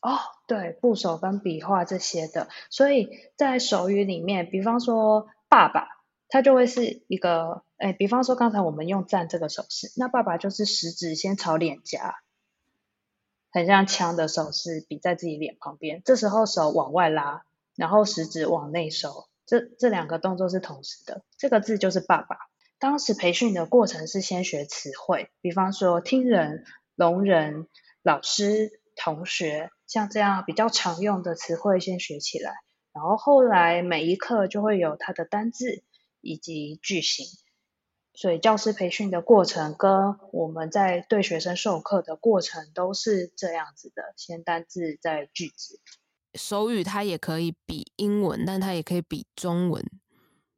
[0.00, 5.88] 哦，对，部首跟笔画这些的，所以在手语里面，比方说爸爸，
[6.28, 12.14] 他就会是一个，哎，比方说刚才我们用赞这个手势，那爸爸就是食指先朝脸颊，
[13.56, 16.02] 很像枪的手势，比在自己脸旁边。
[16.04, 21.22] 这时候手往外拉，然后食指往内收，这这两个动作是同时的。
[21.38, 22.36] 这个字就是爸爸。
[22.78, 26.66] 当时培训的过程是先学词汇，比方说听人、
[26.96, 27.66] 聋人、
[28.02, 32.52] 老师、同学，像这样比较常用的词汇先学起来，
[32.92, 35.82] 然后后来每一课就会有它的单字
[36.20, 37.24] 以及句型。
[38.16, 45.78] 所以教师培训的过程跟我们在对学生授课的过程都是这样子的，先单字再句子。
[46.32, 49.84] 手语它也可以比英文，但它也可以比中文，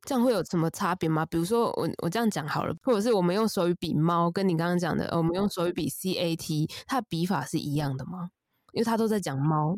[0.02, 1.26] 这样会有什么差别吗？
[1.26, 8.30] 比如说我我这样讲好了，或者是我们用手语比猫，跟你刚刚讲的，我们用手语比 cat，它的笔法是一样的吗？
[8.72, 9.76] 因为它都在讲猫。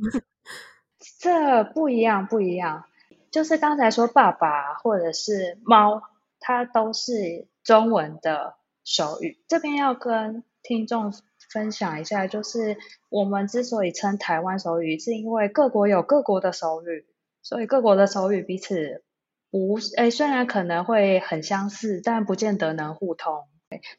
[1.18, 2.84] 这不一样，不一样。
[3.30, 6.02] 就是刚才说爸爸或者是猫，
[6.38, 7.48] 它都是。
[7.62, 11.12] 中文的手语，这边要跟听众
[11.52, 17.06] 分享一下，就是我们之所以称台湾手语，是因为各国有各国的手语，
[17.42, 19.04] 所以各国的手语彼此
[19.50, 23.44] 不，诶，虽然可能会很相似，但不见得能互通。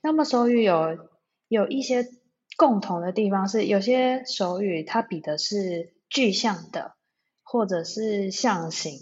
[0.01, 1.09] 那么手语有
[1.47, 2.07] 有一些
[2.57, 6.95] 共同的地方是，有些手语它比的是具象的，
[7.43, 8.99] 或者是象形，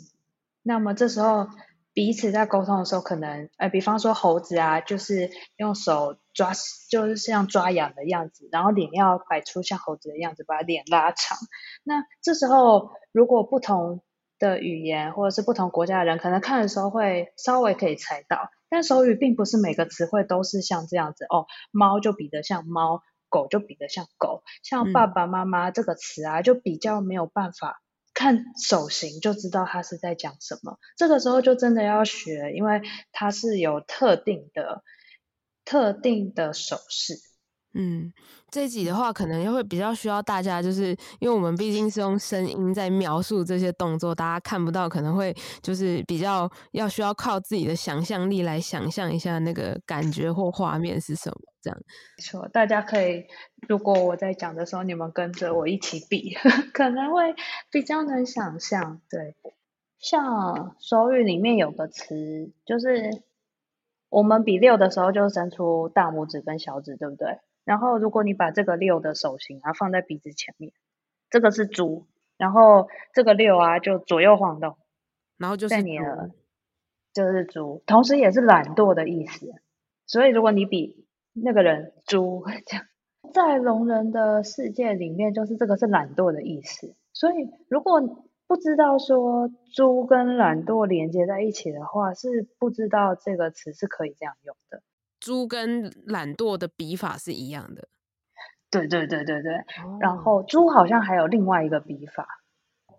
[0.61, 1.47] 那么这时候。
[1.93, 6.51] 彼此在沟通的时候，可能，呃，比方说猴子啊，就是用手抓，
[6.89, 11.37] 就是像抓痒的样子，然后脸要摆出像猴子的样子，把脸拉长。
[11.83, 14.01] 那这时候，如果不同
[14.37, 18.49] 的语言或者是不同国家的人，可能看的时候会稍微可以猜到。
[18.69, 27.81] 但手语并不是每个词汇都是像这样子哦，猫就比得像猫，狗就比得像狗，像爸爸妈妈这个词啊，就比较没有办法。
[28.13, 32.81] 看手型就知道他是在讲什么，这个时候就真的要学，因为
[33.11, 34.83] 他是有特定的、
[35.63, 37.15] 特定的手势。
[37.81, 38.11] 嗯，
[38.51, 51.79] 这一集的话，可能又会比较需要大家，就是因为我们毕竟是用声音在描述这些动作，大家看不到，可能会就是比较要需要靠自己的想象力来想象一下那个感 觉或画面是什么，这样。
[52.17, 53.23] 没错，大家可以，
[53.69, 56.33] 如果我在讲的时候，你们跟着我一起比，
[56.73, 57.33] 可能会
[57.71, 58.99] 比较能想象。
[59.09, 59.35] 对，
[59.99, 63.23] 像手语里面有个词，就是
[64.09, 67.39] 我们比六的时候，就伸出大拇指跟小指，对不对？
[67.69, 70.73] 然后，如果你把这个六的手型啊放在鼻子前面，
[71.29, 74.75] 这个是猪，然后这个六啊就左右晃动，
[75.37, 76.31] 然后就是你了，
[77.13, 79.53] 就是猪，同时也是懒惰的意思。
[80.07, 82.87] 所以，如果你比那个人猪这样，
[83.35, 86.95] 在聋人的世界里面，就是这个是懒惰的意思。
[87.13, 88.01] 所以，如果
[88.47, 94.81] 不知道说猪跟懒惰连接在一起的话，是不知道这个词是可以这样用的。
[95.29, 97.87] 猪跟懒惰的笔法是一样的，
[98.71, 99.53] 对对对对对。
[99.53, 102.25] 哦、然后猪好像还有另外一个笔法，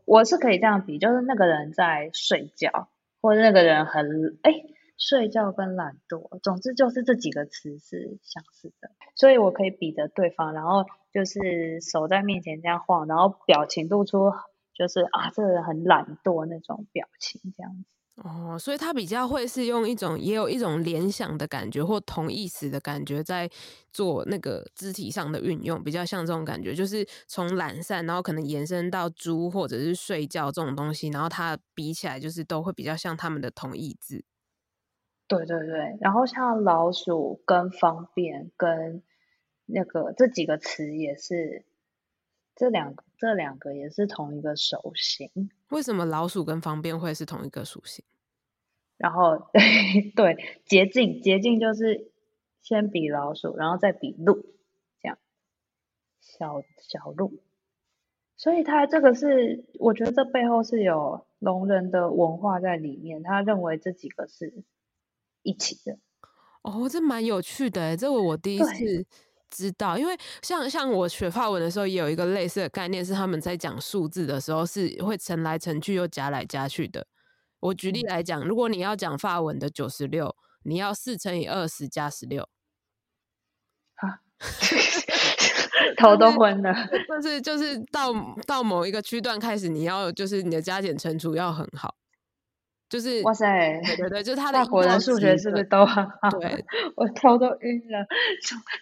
[0.05, 2.89] 我是可以这样比，就是那个人在睡觉，
[3.21, 4.53] 或者那个人很哎
[4.97, 14.31] 睡觉跟懒惰，总之就是这几个词是相似的，所以我可以比着对方，然后就是手在面前这样晃，然后表情露出
[14.73, 17.85] 就是啊这个人很懒惰那种表情这样子。
[18.23, 23.49] 哦，所以他比较会是用一种，也有一种联想的感觉或同意思的感觉，在
[23.95, 34.23] 做那个肢体上的运用，比较像这种感觉，就是从懒散，然后可能延伸到猪或者是睡觉这种东西，然后它比起来就是都会比较像他们的同义字。
[35.27, 39.03] 对对对，然后像老鼠跟方便跟
[39.65, 41.65] 那个这几个词也是，
[42.55, 45.51] 这两个这两个也是同一个手型。
[45.69, 48.03] 为什么老鼠跟方便会是同一个属性？
[48.97, 52.11] 然后 对对，捷径捷径就是
[52.63, 54.47] 先比老鼠，然后再比鹿，
[55.03, 55.19] 这样
[56.23, 57.43] 小小鹿。
[58.37, 64.65] 所以他这个是，我觉得这背后是有聋人的文化在里面，他认为这几个是
[65.43, 65.99] 一起的。
[66.63, 69.07] 哦，这蛮有趣的，这我我第一次
[69.51, 77.07] 知道，因为像像我学法文的时候，也有一个类似的概念，是他们在讲数字的时候是会乘来乘去又加来加去的。
[77.61, 82.49] 我举例来讲，如果你要讲法文的九十六，你要四乘以二十加十六。
[83.97, 84.21] 啊，
[85.99, 86.75] 头都昏了。
[87.23, 88.13] 就是就是到
[88.47, 91.95] 到某一个区段开始，你要就是你的加减乘除要很好。
[92.91, 94.59] 就是哇塞，对对对，就是他的。
[94.59, 96.29] 法国人数学是不是都很好？
[96.41, 96.65] 对，
[96.97, 98.05] 我头都晕了。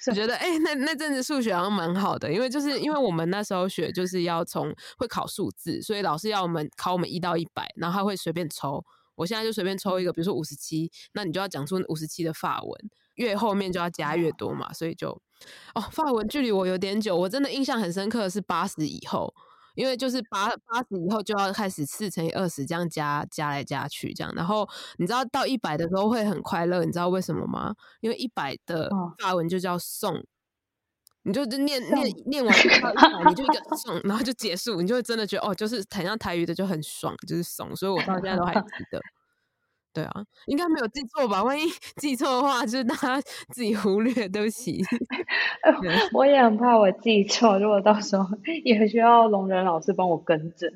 [0.08, 8.82] 我觉得哎、欸，那那阵子数学好像蛮好的，因为就是因为我们那时候学就是要从会考数字，所以老师要我们考我们一到一百，然后他会随便抽。
[9.14, 15.10] 我现在就随便抽一个，比如说五十七，那你就要讲出五十七的法文，越后面就要加越多嘛，所以就
[15.74, 19.32] 哦，法文距离我有点久，我真的印象很深刻的是八十以后。
[19.78, 27.72] 因为就是八八十以后就要开始四乘以二十这样加加来加去这样，然后你知道到一百的时候会很快乐，你知道为什么吗？
[28.00, 28.90] 因为一百的
[29.22, 30.24] 法文就叫送，哦、
[31.22, 32.92] 你就念念念完一百，
[33.28, 39.00] 你就一个 送，然后就结束，你就会真的觉得哦，就是很像台语的就很爽，就是送，所以我到现在都还记得。
[39.98, 41.42] 对啊，应该没有记错吧？
[41.42, 41.64] 万一
[42.00, 43.20] 记错的话，就是大家
[43.52, 44.80] 自己忽略，对不起。
[46.14, 48.24] 我也很怕我记错，如果到时候
[48.64, 50.70] 也需要聋人老师帮我更正。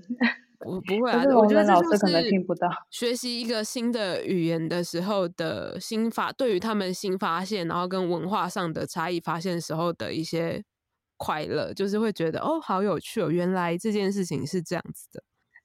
[0.66, 2.68] 我不会啊，我觉得老师可能听不到。
[2.90, 10.64] 学习一个新的语言的时候的新发，对于他们新发现，然后跟文化上的差异发现时候的一些
[11.16, 15.22] 快乐，就是会觉得哦，好有趣哦，原来这件事情是这样子的。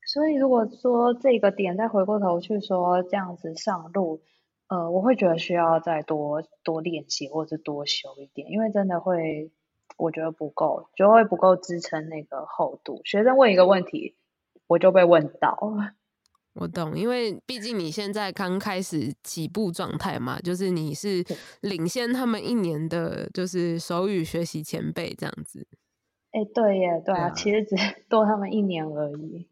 [0.07, 4.21] 所以，如果说这个点再回过头去说这样子上路，
[4.69, 9.51] 呃，我会觉得需要再多多练习，或者多修一点，因为真的会，
[9.97, 13.01] 我觉得不够，就会不够支撑那个厚度。
[13.03, 14.15] 学生问一个问题，
[14.67, 15.57] 我就被问到。
[16.55, 21.23] 我懂，因为毕竟你现在刚开始起步状态嘛，就是你是
[21.61, 25.67] 领先他们一年的，就是手语学习前辈这样子。
[26.31, 27.75] 哎，对耶，对啊，其实只
[28.09, 29.47] 多他们一年而已。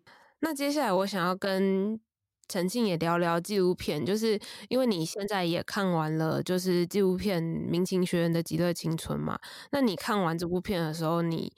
[0.45, 1.99] 那接下来我想要跟
[2.47, 4.39] 陈庆也聊聊纪录片，就是
[4.69, 9.39] 因为你现在也看完了，就是纪录片《鸣琴学院的极乐青春》嘛。
[9.71, 11.51] 那你看完这部片的时候，你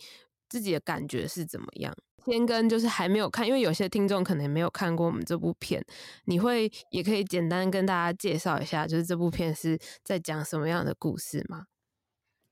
[0.47, 1.93] 自己的感觉是怎么样？
[2.25, 5.83] 先跟就是还没有看，因为有些听众可能没有看过我们这部片，
[6.23, 11.65] 你会也可以简单跟大家介绍一下，就是这部片是在讲什么样的故事吗？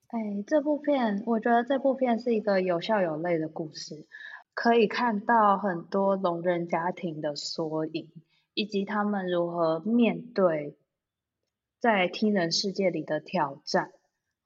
[0.08, 4.06] 哎，这部片，我觉得这部片是一个有笑有泪的故事。
[4.56, 8.10] 可以看到很多聋人家庭的缩影，
[8.54, 10.78] 以及他们如何面对
[11.80, 13.92] 在听人世界里的挑战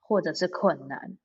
[0.00, 1.16] 或者是困难。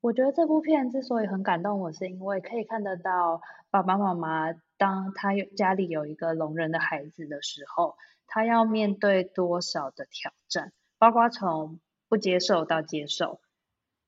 [0.00, 13.40] 我觉得这部片之所以很感动我，是因为可以看得到爸爸妈妈当他有家里有一个聋人的孩子的时候，他要面对多少的挑战，包括从不接受到接受。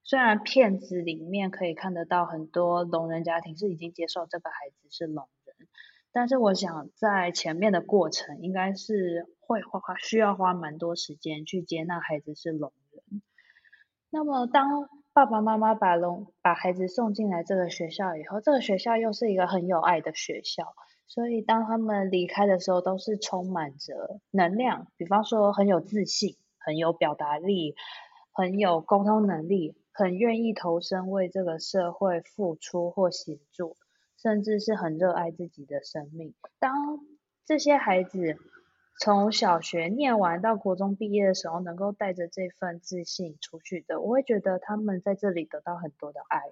[0.08, 5.56] 虽然片子里面可以看得到很多聋人家庭是已经接受这个孩子是聋人，
[6.12, 13.20] 但是我想在前面的过程应该是会花需要花蛮多时间去接纳孩子是聋人。
[14.08, 20.72] 那么当爸爸妈妈把聋把孩子送进来这个学校以后，这个学校又是一个很有爱的学校，
[21.08, 27.74] 所以当他们离开的时候都是充满着能量，比方说很有自信，很有表达力，
[28.30, 29.74] 很有沟通能力。
[29.98, 33.78] 很愿意投身为这个社会付出或协助，
[34.18, 36.34] 甚至是很热爱自己的生命。
[36.58, 37.00] 当
[37.46, 38.36] 这些孩子
[39.00, 46.42] 从小学念完到国中毕业的时候，能够带着这份自信出去的，我会觉得他们在这里得到很多的爱。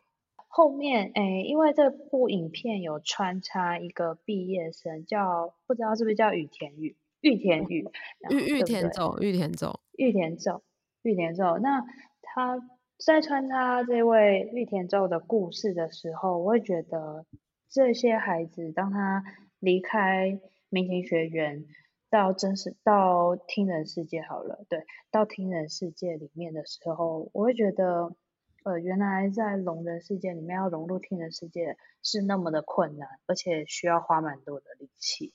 [0.49, 7.87] 后面，诶，因为这部影片有穿插一个毕业生，叫不知道是不是叫羽田羽，羽田羽，
[8.31, 10.63] 羽羽田走，玉田走，玉田走，
[11.03, 11.85] 玉田奏，那
[12.23, 12.71] 他。
[12.99, 17.27] 在穿插这位玉田奏的故事的时候，我会觉得
[17.69, 19.25] 这些孩子当他
[19.59, 20.41] 离开
[20.71, 21.67] 民情学园
[22.09, 28.15] 到真实到听人世界好了，对，到听人世界里面的时候，我会觉得，
[28.63, 35.35] 呃，原来在聋人世界里面要融入听人世界是那么的困难，而且需要花蛮多的力气，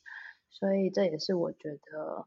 [0.50, 2.26] 所以这也是我觉得，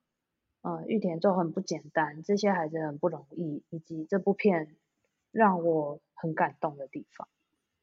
[0.60, 4.76] 呃，玉田奏很不简单，这些孩子很不容易，以及这部片。
[5.32, 7.26] 让我很感动的地方。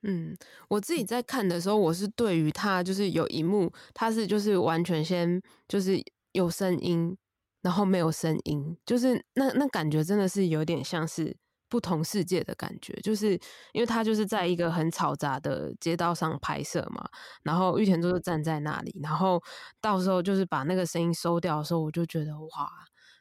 [0.03, 0.37] 嗯，
[0.69, 7.17] 我自己在看的时候，我是对于他就是有一幕，他是就是完全先就是有声音，
[7.61, 11.35] 然后没有声音，就是那那感觉真的是有点像是
[11.67, 13.33] 不同世界的感觉，就是
[13.73, 17.05] 因为他就是在一个很嘈杂的街道上拍摄嘛，
[17.43, 19.43] 然后玉田就是站在那里，然后
[19.81, 22.69] 到时候就是把那个声音收掉的时候，我就觉得哇。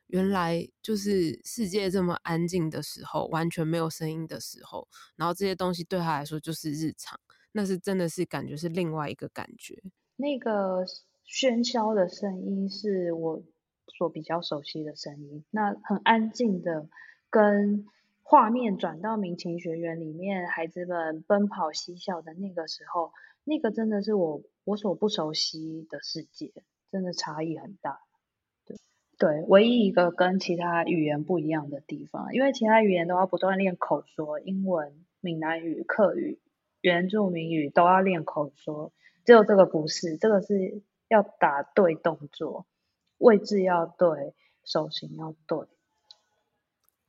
[0.08, 4.86] 原来就是世界这么安静的时候，完全没有声音的时候，
[5.16, 7.18] 然后这些东西对他来说就是日常，
[7.52, 9.82] 那是真的是感觉是另外一个感觉。
[10.16, 10.84] 那个
[11.26, 13.42] 喧嚣的声音是我
[13.96, 16.88] 所比较熟悉的声音，那很安静的，
[17.30, 17.86] 跟
[18.22, 23.12] 画面转到民情学园里面，孩子们奔跑嬉笑的那个时候，
[23.44, 26.52] 那个真的是我我所不熟悉的世界，
[26.90, 28.00] 真的差异很大。
[29.18, 36.38] 对，唯一一个跟其他语言不一样的地方，因为其他语言都要不断练口说，英文、闽南语、客语、
[36.80, 38.92] 原住民语都要练口说，
[39.24, 42.66] 只有这个不是，这个是要打对动作，
[43.18, 45.66] 位置要对，手型要对。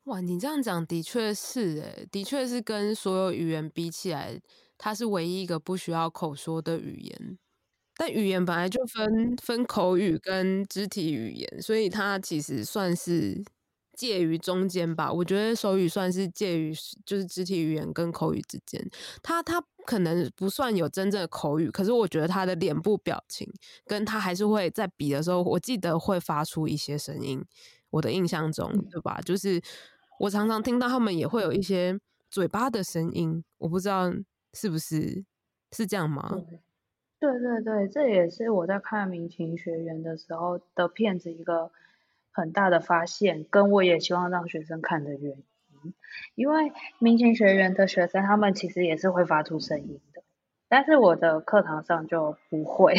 [0.05, 4.41] 哇，你这样讲的确是，诶，的确是跟所有语言比起来，
[4.79, 7.37] 它是唯一一个不需要口说的语言。
[7.99, 13.43] 但语言本来就分分口语跟肢体语言，所以它其实算是
[13.93, 15.11] 介于中间吧。
[15.11, 16.73] 我觉得手语算是介于
[17.05, 18.81] 就是肢体语言跟口语之间。
[19.21, 23.45] 它它可能不算有真正的口语，可是我觉得他的脸部表情
[23.85, 27.43] 跟他还是会在比的时候，我记得会发出一些声音。
[27.89, 29.19] 我的印象中，对吧？
[29.25, 29.61] 就是
[30.19, 31.99] 我常常听到他们也会有一些
[32.31, 34.09] 嘴巴的声音，我不知道
[34.53, 35.25] 是不是
[35.73, 36.29] 是这样吗？
[37.21, 41.69] 对对对，这也是我在看民情学员的时候的片子一个
[42.31, 45.35] 很大的发现，跟我也希望让学生看的原
[45.83, 45.93] 因，
[46.35, 49.99] 因为民情学员的学生他们其实也是会发出声音。
[50.71, 52.93] 但是我的课堂上就不会，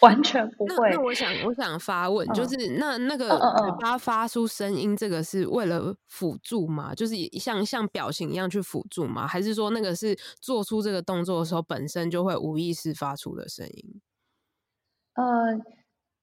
[0.00, 0.90] 完全不会。
[0.90, 6.94] 那，那我想，我想发问，嗯、就是那那个嘴巴发出声音，这个是为了辅助吗？
[6.94, 9.26] 就是像像表情一样去辅助吗？
[9.26, 14.00] 还是说那个是做出这个动作的时候本身就会无意识发出的声音？
[15.14, 15.58] 呃，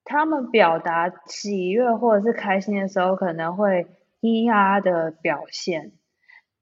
[0.06, 3.86] 他们表达喜悦或者是开心的时候，可能会
[4.22, 5.92] 咿呀的表现，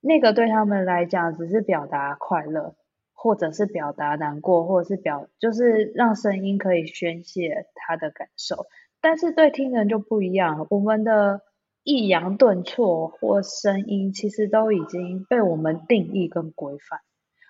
[0.01, 2.75] 那个对他们来讲只是表达快乐。
[3.17, 8.67] 或者是表达难过，或者是表，就是让声音可以宣泄他的感受。
[9.01, 11.41] 但是对听人就不一样，我们的
[11.83, 16.99] 抑扬顿挫或声音其实都已经被我们定义跟规范。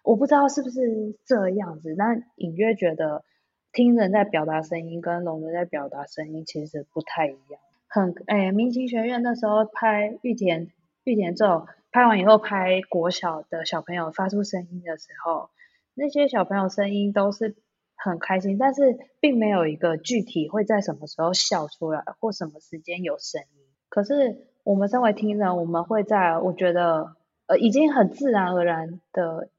[0.03, 3.24] 我不知道是不是这样子，但隐约觉得
[3.72, 7.59] 听人在表达声音跟聋人在表达声音其实不太一样。
[7.88, 10.72] 很，哎，民情学院那时候拍玉田
[11.03, 15.49] 玉田奏，拍完以后拍国小的小朋友发出声音的时候。
[15.95, 17.55] 那些小朋友声音都是
[17.95, 23.63] 很开心，但是并没有一个具体会在什么时候笑出来，或什么时间有声音。
[23.87, 27.15] 可是我们身为听人，我们会在我觉得
[27.47, 29.49] 呃已经很自然而然的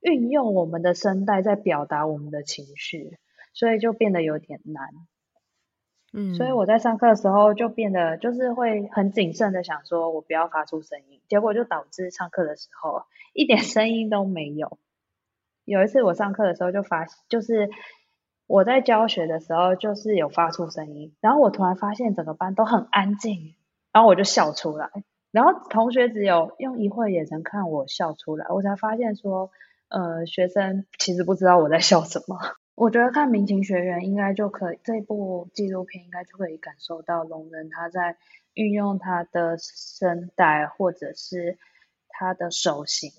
[0.00, 3.16] 运用我们的声带在表达我们的情绪，
[3.54, 4.88] 所以就变得有点难。
[6.12, 14.78] 嗯，所以我在上课的时候就变得就是会很谨慎的想说，我不要发出声音，结果就导致上课的时候一点声音都没有。
[15.66, 17.68] 有一次我上课的时候就发，就是
[18.46, 23.54] 我在教学的时候就是有发出声音，然后我突然发现整个班都很安静，
[23.92, 24.90] 然后我就笑出来，
[25.32, 29.50] 然后同学只有用疑惑眼神看我笑出来，我才发现说，
[29.88, 32.38] 呃，学生其实不知道我在笑什么。
[32.76, 38.18] 我觉得看《民情学园》应该就可以，这部纪录片应该就可以感受到聋人他在
[38.52, 41.58] 运用他的声带或者是
[42.08, 43.10] 他的手型、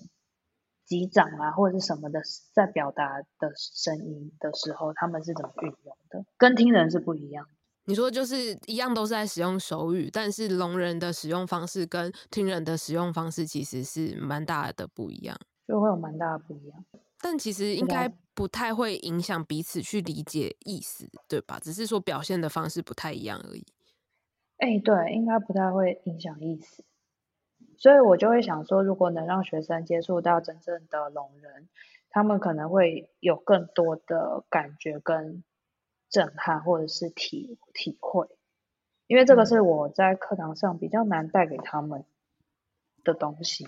[0.88, 2.20] 击掌啊或者是什么的，
[2.52, 7.46] 在表达的声音的时候，他们是怎么运用的，跟听人是不一样。
[7.84, 16.84] 你说就是一样都是在使用手语，但是聋人的使用方式跟听人的使用方式其实是蛮大的不一样，就会有蛮大的不一样。
[17.20, 21.58] 但其实应该不太会影响彼此去理解意思，对吧？
[21.58, 23.66] 只是说表现的方式不太一样而已。
[24.58, 26.84] 哎、欸，对，应该不太会影响意思。
[27.78, 31.68] 所以我就会想说，如果能让学生接触到真正的聋人，
[32.10, 35.44] 他们可能会有更多的感觉跟
[36.10, 38.28] 震撼，或者是体体会。
[39.06, 42.04] 因为这个是我在课堂上比较难带给他们
[43.04, 43.66] 的东西。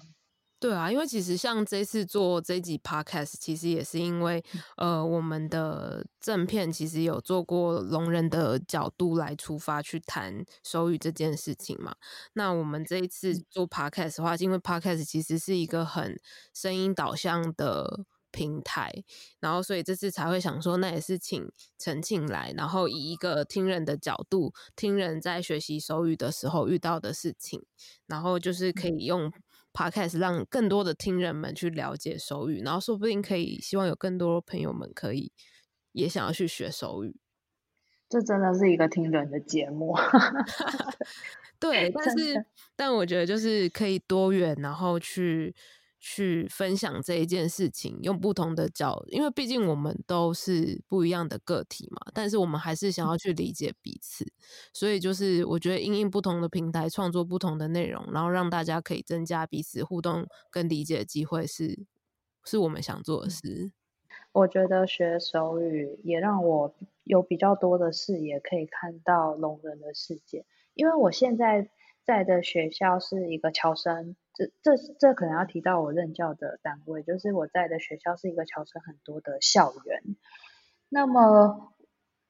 [0.60, 4.44] 对啊，因为其实像这次做这集 podcast，其实也是因为，
[4.76, 11.96] 呃，我们的正片其实有做过聋人的角度来出发去谈手语这件事情嘛。
[12.34, 16.20] 那我们这一次做 podcast 的话，因为 podcast 其实是一个很
[16.52, 18.92] 声音导向的平台，
[19.40, 27.64] 然后所以这次才会想说，那也是请陈庆来，然后以一个听人的角度，听人在学习手语的时候遇到的事情，
[28.06, 29.32] 然后就是可以用。
[29.72, 35.32] Podcast 让更多的听人们去了解手语，然后说不定可以希望有更多朋友们可以
[35.92, 37.16] 也想要去学手语。
[38.08, 39.94] 这真的是一个听人的节目，
[41.60, 45.54] 对， 但是但我觉得就是可以多元，然后去。
[46.02, 54.26] 去分享这一件事情，用不同的角，因为毕竟我们都是不一样的个体嘛，但是我们还是想要去理解彼此，
[54.72, 61.86] 所以就是我觉得因应不同的平台创作不同的内容，然后让大家可以增加彼此互动跟理解的机会是，是
[62.46, 63.70] 是我们想做的事。
[64.32, 66.74] 我觉得学手语也让我
[67.04, 71.68] 有比较多的视野，可以看到聋人的世界，因为我现在
[72.02, 74.16] 在的学校是一个侨生。
[74.62, 80.02] 这这可能要提到我任教的单位，就是我在的学校是一个侨生很多的校园。
[80.88, 81.72] 那么，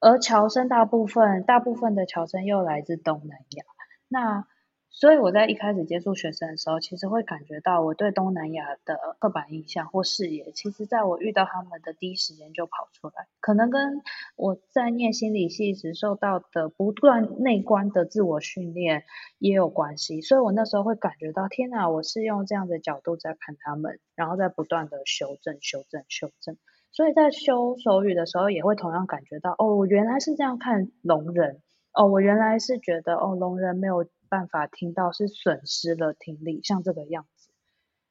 [0.00, 3.64] 而侨生大部分大部分的侨生又来自东南亚，
[4.08, 4.46] 那。
[4.92, 13.28] 所以我在一开始接触学生的时候，其实会感觉到我对东南亚的刻板印象或视野，其实在我遇到他们的第一时间就跑出来。
[13.40, 14.02] 可能跟
[14.36, 19.04] 我在念心理系时受到的不断内观的自我训练
[19.38, 20.20] 也有关系。
[20.20, 26.56] 所以我那时候会感觉到，天哪，我是用这样的角度在看他们，然后在不断的修正、修正、修正。
[26.90, 31.62] 所以在修手语的时候，也会同样感觉到，哦，我原来是这样看聋人。
[31.92, 34.04] 哦，我原来是觉得，哦，聋人没有。
[34.30, 37.50] 办法听到是损失了听力，像这个样子，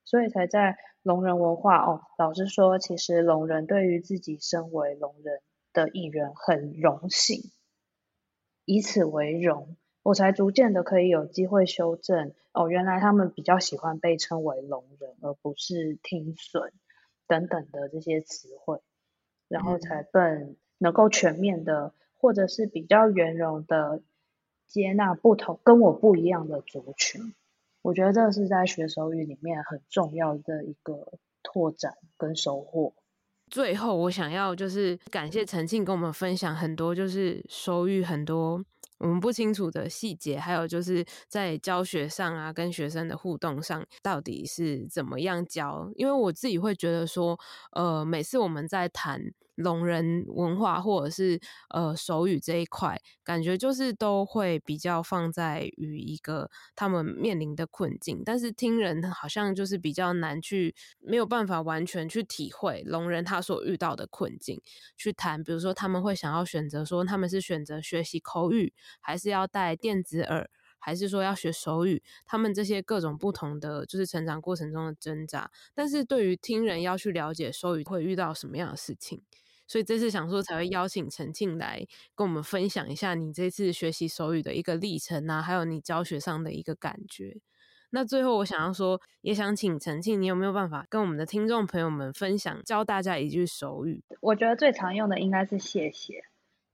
[0.03, 2.01] 所以才在聋人文化哦。
[2.17, 5.39] 老实说，其实聋人对于自己身为聋人
[5.71, 7.49] 的艺人很荣幸，
[8.65, 12.67] 以此为荣，我才逐渐的可以有机会修正哦。
[12.67, 16.73] 原来他们比较喜欢被称为聋人，而不是听损
[17.27, 18.81] 等等的这些词汇，
[19.47, 24.01] 然后才更能够全面的，或者是比较圆融的。
[24.69, 27.33] 接纳不同跟我不一样的族群，
[27.81, 32.93] 我觉得这是在学手语里面很重要的一个拓展跟收获。
[33.49, 38.63] 最后，我想要就是感谢陈庆跟我们分享很多，就是手语很多
[38.99, 45.91] 我们不清楚的细节，还有就是在教学上啊，跟学生的互动上到底是怎么样教？
[45.95, 47.39] 因为我自己会觉得说，
[47.71, 49.33] 呃，每次我们在谈。
[49.59, 51.39] 聋人文化或者是
[51.69, 64.61] 呃手语这一块，感觉就是都会比较放在于一个他们面临的困境，但是听人好像就是比较难去，没有办法完全去体会聋人他所遇到的困境，
[64.95, 70.49] 去谈，比如说他们会想要选择说他们是选择学习口语，还是要戴电子耳，
[70.79, 79.21] 还是说要学手语，他们这些各种不同的就是成长过程中的挣扎，但是对于听人要去了解手语会遇到什么样的事情。
[79.69, 87.37] 所以这次想说才会邀请陈庆来跟我们分享一下你这次学习手语的一个历程啊，还有你教学上的一个感觉。
[87.91, 94.03] 那最后我想要说，也想请陈庆，你有没有办法跟我们的听众朋友们分享，教大家一句手语？
[94.21, 96.23] 我觉得最常用的应该是谢谢，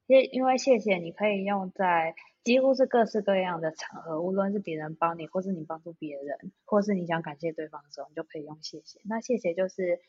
[0.07, 8.99] 因因为谢谢你可以用在几乎是各式各样的场合，无论是别人帮你，或是你帮助别人，或是你想感谢对方的时候，你就可以用谢谢。
[9.03, 9.99] 那谢谢就是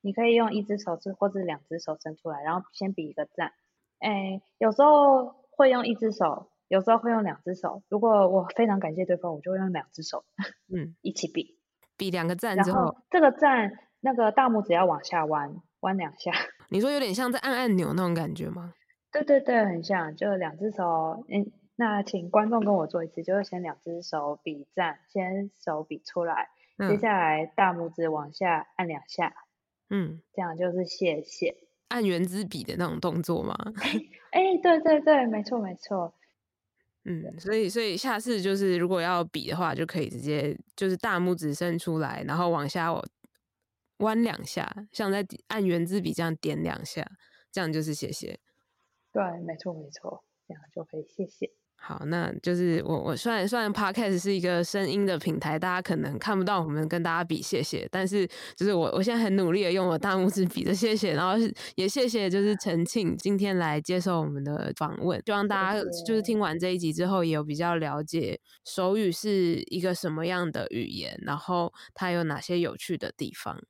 [0.00, 3.52] 你可以用一只手指或者两只手伸出来，然后先比一个赞。
[3.98, 6.50] 哎，有时候会用一只手。
[6.68, 10.22] 有时候会用两只手，如果我非常感谢对方，我就会用两只手，
[10.70, 11.56] 嗯， 一起比，
[11.96, 16.30] 比两个赞之后，后这个赞那个大拇指要往下弯，弯两下。
[16.68, 18.74] 你说有点像在按按钮那种感觉吗？
[19.10, 29.32] 对对对，很像，就两只手，嗯，那请观众跟我做一次，就是先两只手比赞，先手比出来，嗯、接下来大拇指往下按两下，
[29.90, 31.56] 嗯，这样就是谢谢，
[31.88, 33.54] 按原子笔的那种动作吗？
[34.32, 36.14] 哎，对对对，没错没错。
[37.04, 42.92] 嗯，所以所以下次就是如果要比的话，就可以直接就是大拇指伸出来，然后往下
[43.98, 47.10] 弯两下，像在按原子笔这样点两下，
[47.50, 48.38] 这样就是谢谢。
[49.10, 51.50] 对，没错没错，这样就可以谢谢。
[51.80, 61.38] 好，那就是我我虽然虽然 Podcast 是一个声音的平台，大家可能看不到我们跟大家比谢谢，但是就是我我现在很努力的用我大拇指比着谢谢，然后
[61.76, 73.62] 也谢谢就是陈庆今天来接受我们的访问，希望大家就是听完这一集之后也有比较了解手语是一个什么样的语言，然后它有哪些有趣的地方。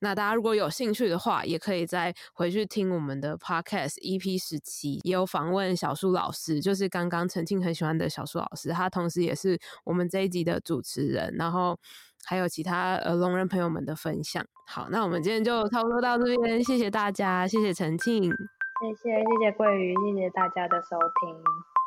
[0.00, 11.78] 那大家如果有兴趣的话，也可以再回去听我们的 Podcast EP 十七，也有访问小树老师，就是刚刚澄庆很喜欢的小树老师，他同时也是我们这一集的主持人，然后
[12.24, 14.44] 还有其他呃聋人朋友们的分享。
[14.66, 21.79] 好，那我们今天就差不多到这边，谢谢大家，谢谢澄庆，谢谢谢谢桂鱼，谢谢大家的收听。